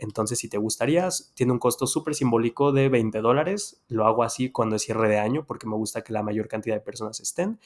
[0.00, 3.82] entonces, si te gustaría, tiene un costo súper simbólico de 20 dólares.
[3.88, 6.74] Lo hago así cuando es cierre de año porque me gusta que la mayor cantidad
[6.76, 7.60] de personas estén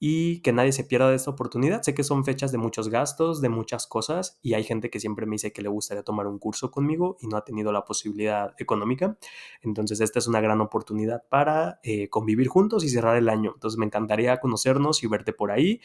[0.00, 1.82] y que nadie se pierda de esta oportunidad.
[1.82, 5.26] Sé que son fechas de muchos gastos, de muchas cosas y hay gente que siempre
[5.26, 8.54] me dice que le gustaría tomar un curso conmigo y no ha tenido la posibilidad
[8.58, 9.18] económica.
[9.62, 13.52] Entonces, esta es una gran oportunidad para eh, convivir juntos y cerrar el año.
[13.54, 15.80] Entonces, me encantaría conocernos y verte por ahí.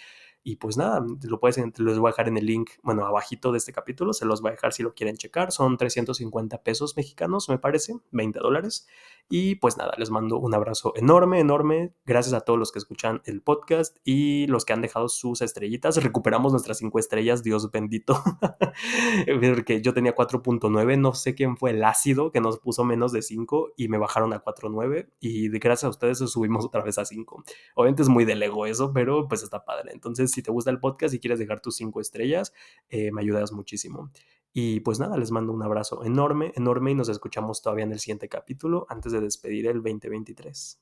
[0.46, 3.58] Y pues nada, lo puedes, los voy a dejar en el link, bueno, abajito de
[3.60, 5.54] este capítulo, se los voy a dejar si lo quieren checar.
[5.54, 8.88] Son 350 pesos mexicanos, me parece, 20 dólares.
[9.30, 11.94] Y pues nada, les mando un abrazo enorme, enorme.
[12.06, 16.02] Gracias a todos los que escuchan el podcast y los que han dejado sus estrellitas.
[16.04, 18.22] Recuperamos nuestras 5 estrellas, Dios bendito.
[19.56, 23.22] Porque yo tenía 4.9, no sé quién fue el ácido que nos puso menos de
[23.22, 27.44] 5 y me bajaron a 4.9 y gracias a ustedes subimos otra vez a 5.
[27.76, 29.92] Obviamente es muy del ego eso, pero pues está padre.
[29.94, 32.54] Entonces si te gusta el podcast y quieres dejar tus cinco estrellas,
[32.90, 34.12] eh, me ayudas muchísimo.
[34.54, 38.00] Y pues nada, les mando un abrazo enorme, enorme y nos escuchamos todavía en el
[38.00, 40.80] siguiente capítulo antes de despedir el 2023.